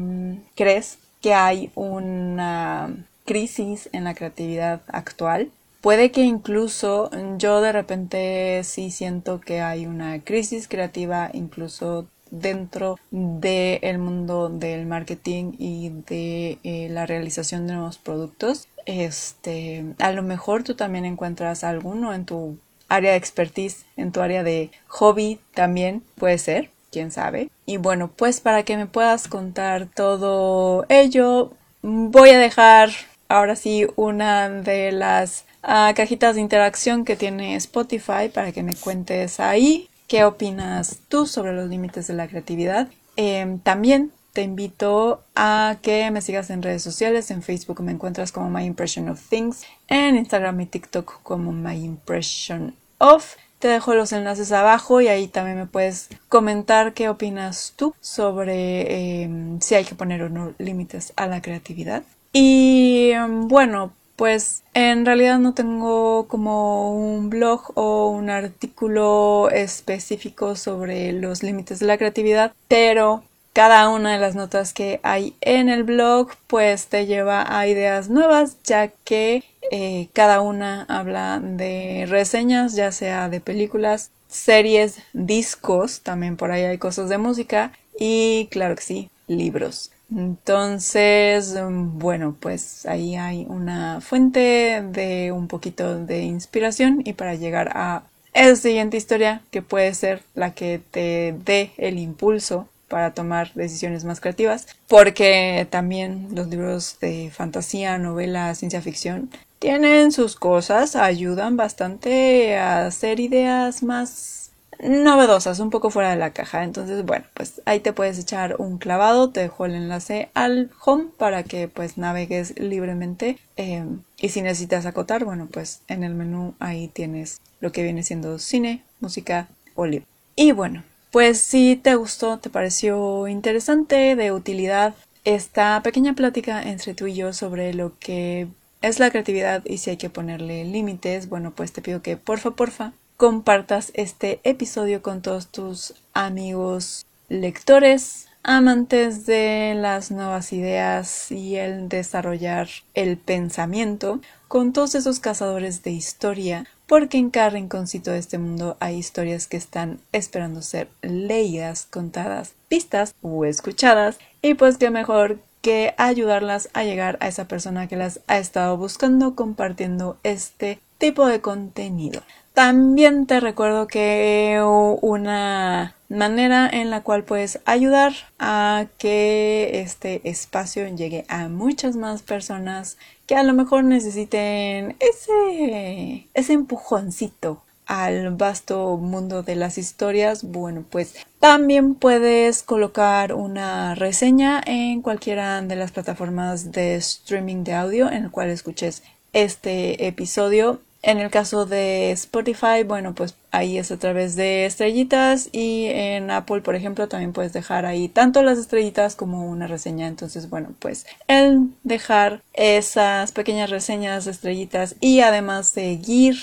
¿Crees 0.54 0.98
que 1.20 1.34
hay 1.34 1.70
una 1.74 2.92
crisis 3.24 3.88
en 3.92 4.04
la 4.04 4.14
creatividad 4.14 4.82
actual? 4.88 5.50
Puede 5.80 6.10
que 6.10 6.22
incluso 6.22 7.10
yo 7.36 7.60
de 7.60 7.72
repente 7.72 8.62
sí 8.64 8.90
siento 8.90 9.40
que 9.40 9.60
hay 9.60 9.84
una 9.84 10.18
crisis 10.24 10.66
creativa 10.66 11.28
incluso 11.34 12.06
dentro 12.30 12.98
del 13.10 13.98
mundo 13.98 14.48
del 14.48 14.86
marketing 14.86 15.52
y 15.58 15.90
de 16.06 16.58
eh, 16.64 16.88
la 16.90 17.06
realización 17.06 17.66
de 17.66 17.74
nuevos 17.74 17.98
productos. 17.98 18.66
Este, 18.86 19.84
a 19.98 20.12
lo 20.12 20.22
mejor 20.22 20.62
tú 20.62 20.74
también 20.74 21.04
encuentras 21.04 21.64
alguno 21.64 22.14
en 22.14 22.24
tu 22.24 22.58
área 22.88 23.12
de 23.12 23.16
expertise, 23.16 23.84
en 23.96 24.12
tu 24.12 24.20
área 24.20 24.42
de 24.42 24.70
hobby 24.88 25.38
también 25.54 26.02
puede 26.16 26.38
ser, 26.38 26.70
quién 26.90 27.10
sabe. 27.10 27.50
Y 27.66 27.76
bueno, 27.76 28.10
pues 28.14 28.40
para 28.40 28.62
que 28.62 28.76
me 28.76 28.86
puedas 28.86 29.28
contar 29.28 29.86
todo 29.94 30.86
ello, 30.88 31.52
voy 31.82 32.30
a 32.30 32.38
dejar 32.38 32.90
ahora 33.34 33.56
sí 33.56 33.86
una 33.96 34.48
de 34.48 34.92
las 34.92 35.44
ah, 35.62 35.92
cajitas 35.94 36.34
de 36.34 36.40
interacción 36.40 37.04
que 37.04 37.16
tiene 37.16 37.56
Spotify 37.56 38.28
para 38.32 38.52
que 38.52 38.62
me 38.62 38.74
cuentes 38.74 39.40
ahí 39.40 39.88
¿Qué 40.06 40.24
opinas 40.24 41.00
tú 41.08 41.26
sobre 41.26 41.54
los 41.54 41.68
límites 41.68 42.06
de 42.06 42.14
la 42.14 42.28
creatividad? 42.28 42.88
Em, 43.16 43.58
también 43.58 44.12
te 44.34 44.42
invito 44.42 45.22
a 45.34 45.78
que 45.80 46.10
me 46.10 46.20
sigas 46.20 46.50
en 46.50 46.62
redes 46.62 46.82
sociales. 46.82 47.30
En 47.30 47.42
Facebook 47.42 47.80
me 47.80 47.92
encuentras 47.92 48.30
como 48.30 48.50
My 48.50 48.64
Impression 48.64 49.08
of 49.08 49.20
Things. 49.28 49.62
En 49.88 50.16
Instagram 50.16 50.60
y 50.60 50.66
TikTok 50.66 51.22
como 51.22 51.52
My 51.52 51.82
Impression 51.82 52.74
of. 52.98 53.36
Te 53.58 53.68
dejo 53.68 53.94
los 53.94 54.12
enlaces 54.12 54.52
abajo 54.52 55.00
y 55.00 55.08
ahí 55.08 55.26
también 55.26 55.56
me 55.56 55.66
puedes 55.66 56.10
comentar 56.28 56.92
qué 56.92 57.08
opinas 57.08 57.72
tú 57.74 57.94
sobre 58.00 59.22
em, 59.22 59.58
si 59.60 59.74
hay 59.74 59.84
que 59.84 59.94
poner 59.94 60.22
o 60.22 60.28
no 60.28 60.52
límites 60.58 61.14
a 61.16 61.26
la 61.26 61.40
creatividad. 61.40 62.02
Y 62.36 63.12
bueno, 63.46 63.92
pues 64.16 64.64
en 64.74 65.06
realidad 65.06 65.38
no 65.38 65.54
tengo 65.54 66.26
como 66.26 66.92
un 66.92 67.30
blog 67.30 67.70
o 67.76 68.08
un 68.08 68.28
artículo 68.28 69.50
específico 69.50 70.56
sobre 70.56 71.12
los 71.12 71.44
límites 71.44 71.78
de 71.78 71.86
la 71.86 71.96
creatividad, 71.96 72.52
pero 72.66 73.22
cada 73.52 73.88
una 73.88 74.12
de 74.14 74.18
las 74.18 74.34
notas 74.34 74.72
que 74.72 74.98
hay 75.04 75.36
en 75.40 75.68
el 75.68 75.84
blog 75.84 76.30
pues 76.48 76.88
te 76.88 77.06
lleva 77.06 77.56
a 77.56 77.68
ideas 77.68 78.10
nuevas 78.10 78.56
ya 78.64 78.88
que 78.88 79.44
eh, 79.70 80.08
cada 80.12 80.40
una 80.40 80.82
habla 80.88 81.40
de 81.40 82.06
reseñas 82.08 82.74
ya 82.74 82.90
sea 82.90 83.28
de 83.28 83.40
películas 83.40 84.10
series 84.26 84.98
discos 85.12 86.00
también 86.00 86.36
por 86.36 86.50
ahí 86.50 86.62
hay 86.64 86.78
cosas 86.78 87.08
de 87.08 87.18
música 87.18 87.70
y 87.96 88.48
claro 88.50 88.74
que 88.74 88.82
sí 88.82 89.10
libros 89.28 89.92
entonces, 90.16 91.56
bueno, 91.70 92.36
pues 92.38 92.86
ahí 92.86 93.16
hay 93.16 93.46
una 93.48 94.00
fuente 94.00 94.82
de 94.82 95.32
un 95.32 95.48
poquito 95.48 95.98
de 95.98 96.22
inspiración 96.22 97.02
y 97.04 97.14
para 97.14 97.34
llegar 97.34 97.70
a 97.74 98.04
esa 98.32 98.56
siguiente 98.56 98.96
historia 98.96 99.42
que 99.50 99.62
puede 99.62 99.94
ser 99.94 100.22
la 100.34 100.54
que 100.54 100.80
te 100.90 101.34
dé 101.44 101.72
el 101.78 101.98
impulso 101.98 102.68
para 102.88 103.12
tomar 103.12 103.52
decisiones 103.54 104.04
más 104.04 104.20
creativas, 104.20 104.66
porque 104.88 105.66
también 105.70 106.28
los 106.32 106.48
libros 106.48 106.98
de 107.00 107.30
fantasía, 107.32 107.98
novela, 107.98 108.54
ciencia 108.54 108.82
ficción 108.82 109.30
tienen 109.58 110.12
sus 110.12 110.36
cosas, 110.36 110.94
ayudan 110.94 111.56
bastante 111.56 112.56
a 112.56 112.86
hacer 112.86 113.18
ideas 113.18 113.82
más 113.82 114.43
novedosas, 114.80 115.60
un 115.60 115.70
poco 115.70 115.90
fuera 115.90 116.10
de 116.10 116.16
la 116.16 116.32
caja. 116.32 116.64
Entonces, 116.64 117.04
bueno, 117.04 117.24
pues 117.34 117.62
ahí 117.64 117.80
te 117.80 117.92
puedes 117.92 118.18
echar 118.18 118.56
un 118.58 118.78
clavado, 118.78 119.30
te 119.30 119.40
dejo 119.40 119.66
el 119.66 119.74
enlace 119.74 120.30
al 120.34 120.70
home 120.84 121.06
para 121.16 121.42
que 121.42 121.68
pues 121.68 121.98
navegues 121.98 122.58
libremente. 122.58 123.38
Em, 123.56 124.00
y 124.18 124.30
si 124.30 124.42
necesitas 124.42 124.86
acotar, 124.86 125.24
bueno, 125.24 125.48
pues 125.50 125.82
en 125.88 126.04
el 126.04 126.14
menú 126.14 126.54
ahí 126.58 126.88
tienes 126.88 127.40
lo 127.60 127.72
que 127.72 127.82
viene 127.82 128.02
siendo 128.02 128.38
cine, 128.38 128.82
música 129.00 129.48
o 129.74 129.86
libro. 129.86 130.06
Y 130.36 130.52
bueno, 130.52 130.82
pues 131.10 131.38
si 131.40 131.76
te 131.76 131.94
gustó, 131.94 132.38
te 132.38 132.50
pareció 132.50 133.28
interesante, 133.28 134.16
de 134.16 134.32
utilidad, 134.32 134.94
esta 135.24 135.80
pequeña 135.82 136.14
plática 136.14 136.62
entre 136.62 136.94
tú 136.94 137.06
y 137.06 137.14
yo 137.14 137.32
sobre 137.32 137.72
lo 137.72 137.98
que 137.98 138.48
es 138.82 138.98
la 138.98 139.10
creatividad 139.10 139.64
y 139.64 139.78
si 139.78 139.90
hay 139.90 139.96
que 139.96 140.10
ponerle 140.10 140.64
límites, 140.64 141.28
bueno, 141.28 141.52
pues 141.52 141.72
te 141.72 141.80
pido 141.80 142.02
que 142.02 142.16
porfa, 142.16 142.50
porfa, 142.50 142.92
compartas 143.16 143.92
este 143.94 144.40
episodio 144.44 145.02
con 145.02 145.22
todos 145.22 145.48
tus 145.48 145.94
amigos 146.12 147.06
lectores, 147.28 148.28
amantes 148.42 149.24
de 149.26 149.74
las 149.76 150.10
nuevas 150.10 150.52
ideas 150.52 151.30
y 151.32 151.56
el 151.56 151.88
desarrollar 151.88 152.68
el 152.94 153.16
pensamiento, 153.16 154.20
con 154.48 154.72
todos 154.72 154.94
esos 154.94 155.20
cazadores 155.20 155.82
de 155.82 155.92
historia 155.92 156.66
porque 156.86 157.18
en 157.18 157.30
cada 157.30 157.50
rinconcito 157.50 158.10
de 158.10 158.18
este 158.18 158.38
mundo 158.38 158.76
hay 158.80 158.96
historias 158.98 159.46
que 159.46 159.56
están 159.56 160.00
esperando 160.12 160.60
ser 160.62 160.88
leídas, 161.02 161.86
contadas, 161.90 162.52
vistas 162.68 163.14
o 163.22 163.44
escuchadas, 163.44 164.18
y 164.42 164.54
pues 164.54 164.76
qué 164.76 164.90
mejor 164.90 165.38
que 165.62 165.94
ayudarlas 165.96 166.68
a 166.74 166.84
llegar 166.84 167.16
a 167.20 167.28
esa 167.28 167.48
persona 167.48 167.88
que 167.88 167.96
las 167.96 168.20
ha 168.26 168.36
estado 168.36 168.76
buscando 168.76 169.34
compartiendo 169.34 170.18
este 170.22 170.78
de 171.12 171.40
contenido. 171.42 172.22
También 172.54 173.26
te 173.26 173.40
recuerdo 173.40 173.88
que 173.88 174.58
una 175.02 175.94
manera 176.08 176.68
en 176.72 176.88
la 176.88 177.02
cual 177.02 177.24
puedes 177.24 177.60
ayudar 177.66 178.14
a 178.38 178.86
que 178.96 179.82
este 179.82 180.26
espacio 180.28 180.88
llegue 180.88 181.26
a 181.28 181.48
muchas 181.48 181.96
más 181.96 182.22
personas 182.22 182.96
que 183.26 183.34
a 183.34 183.42
lo 183.42 183.52
mejor 183.52 183.84
necesiten 183.84 184.96
ese, 185.00 186.26
ese 186.32 186.52
empujoncito 186.54 187.62
al 187.86 188.30
vasto 188.30 188.96
mundo 188.96 189.42
de 189.42 189.56
las 189.56 189.76
historias, 189.76 190.42
bueno, 190.44 190.84
pues 190.88 191.14
también 191.38 191.94
puedes 191.94 192.62
colocar 192.62 193.34
una 193.34 193.94
reseña 193.94 194.62
en 194.64 195.02
cualquiera 195.02 195.60
de 195.60 195.76
las 195.76 195.92
plataformas 195.92 196.72
de 196.72 196.94
streaming 196.94 197.62
de 197.62 197.74
audio 197.74 198.10
en 198.10 198.24
el 198.24 198.30
cual 198.30 198.48
escuches 198.48 199.02
este 199.34 200.06
episodio 200.06 200.80
en 201.06 201.18
el 201.18 201.30
caso 201.30 201.66
de 201.66 202.12
Spotify, 202.12 202.82
bueno, 202.82 203.14
pues 203.14 203.34
ahí 203.50 203.76
es 203.76 203.92
a 203.92 203.98
través 203.98 204.36
de 204.36 204.64
estrellitas 204.64 205.50
y 205.52 205.84
en 205.88 206.30
Apple, 206.30 206.62
por 206.62 206.76
ejemplo, 206.76 207.08
también 207.08 207.34
puedes 207.34 207.52
dejar 207.52 207.84
ahí 207.84 208.08
tanto 208.08 208.42
las 208.42 208.56
estrellitas 208.56 209.14
como 209.14 209.46
una 209.46 209.66
reseña. 209.66 210.06
Entonces, 210.06 210.48
bueno, 210.48 210.70
pues 210.78 211.04
el 211.28 211.68
dejar 211.82 212.42
esas 212.54 213.32
pequeñas 213.32 213.68
reseñas, 213.68 214.26
estrellitas 214.26 214.96
y 214.98 215.20
además 215.20 215.68
seguir 215.68 216.36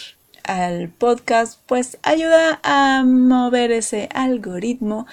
al 0.44 0.90
podcast, 0.90 1.60
pues 1.66 1.98
ayuda 2.04 2.60
a 2.62 3.04
mover 3.04 3.72
ese 3.72 4.10
algoritmo 4.14 5.08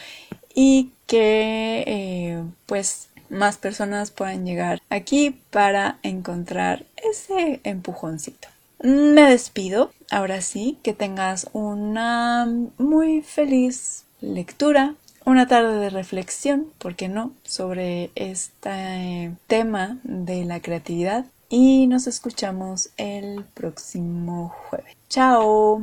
y 0.54 0.90
que 1.06 1.84
eh, 1.86 2.42
pues 2.66 3.08
más 3.30 3.56
personas 3.56 4.10
puedan 4.10 4.44
llegar 4.44 4.82
aquí 4.90 5.40
para 5.50 5.98
encontrar 6.02 6.84
ese 6.96 7.60
empujoncito. 7.64 8.48
Me 8.80 9.22
despido. 9.22 9.90
Ahora 10.10 10.40
sí, 10.40 10.78
que 10.82 10.94
tengas 10.94 11.48
una 11.52 12.48
muy 12.78 13.22
feliz 13.22 14.04
lectura, 14.20 14.94
una 15.24 15.46
tarde 15.46 15.78
de 15.78 15.90
reflexión, 15.90 16.66
¿por 16.78 16.94
qué 16.96 17.08
no?, 17.08 17.32
sobre 17.42 18.10
este 18.14 19.32
tema 19.46 19.98
de 20.04 20.44
la 20.44 20.60
creatividad. 20.60 21.26
Y 21.50 21.86
nos 21.86 22.06
escuchamos 22.06 22.90
el 22.96 23.44
próximo 23.54 24.54
jueves. 24.68 24.96
¡Chao! 25.08 25.82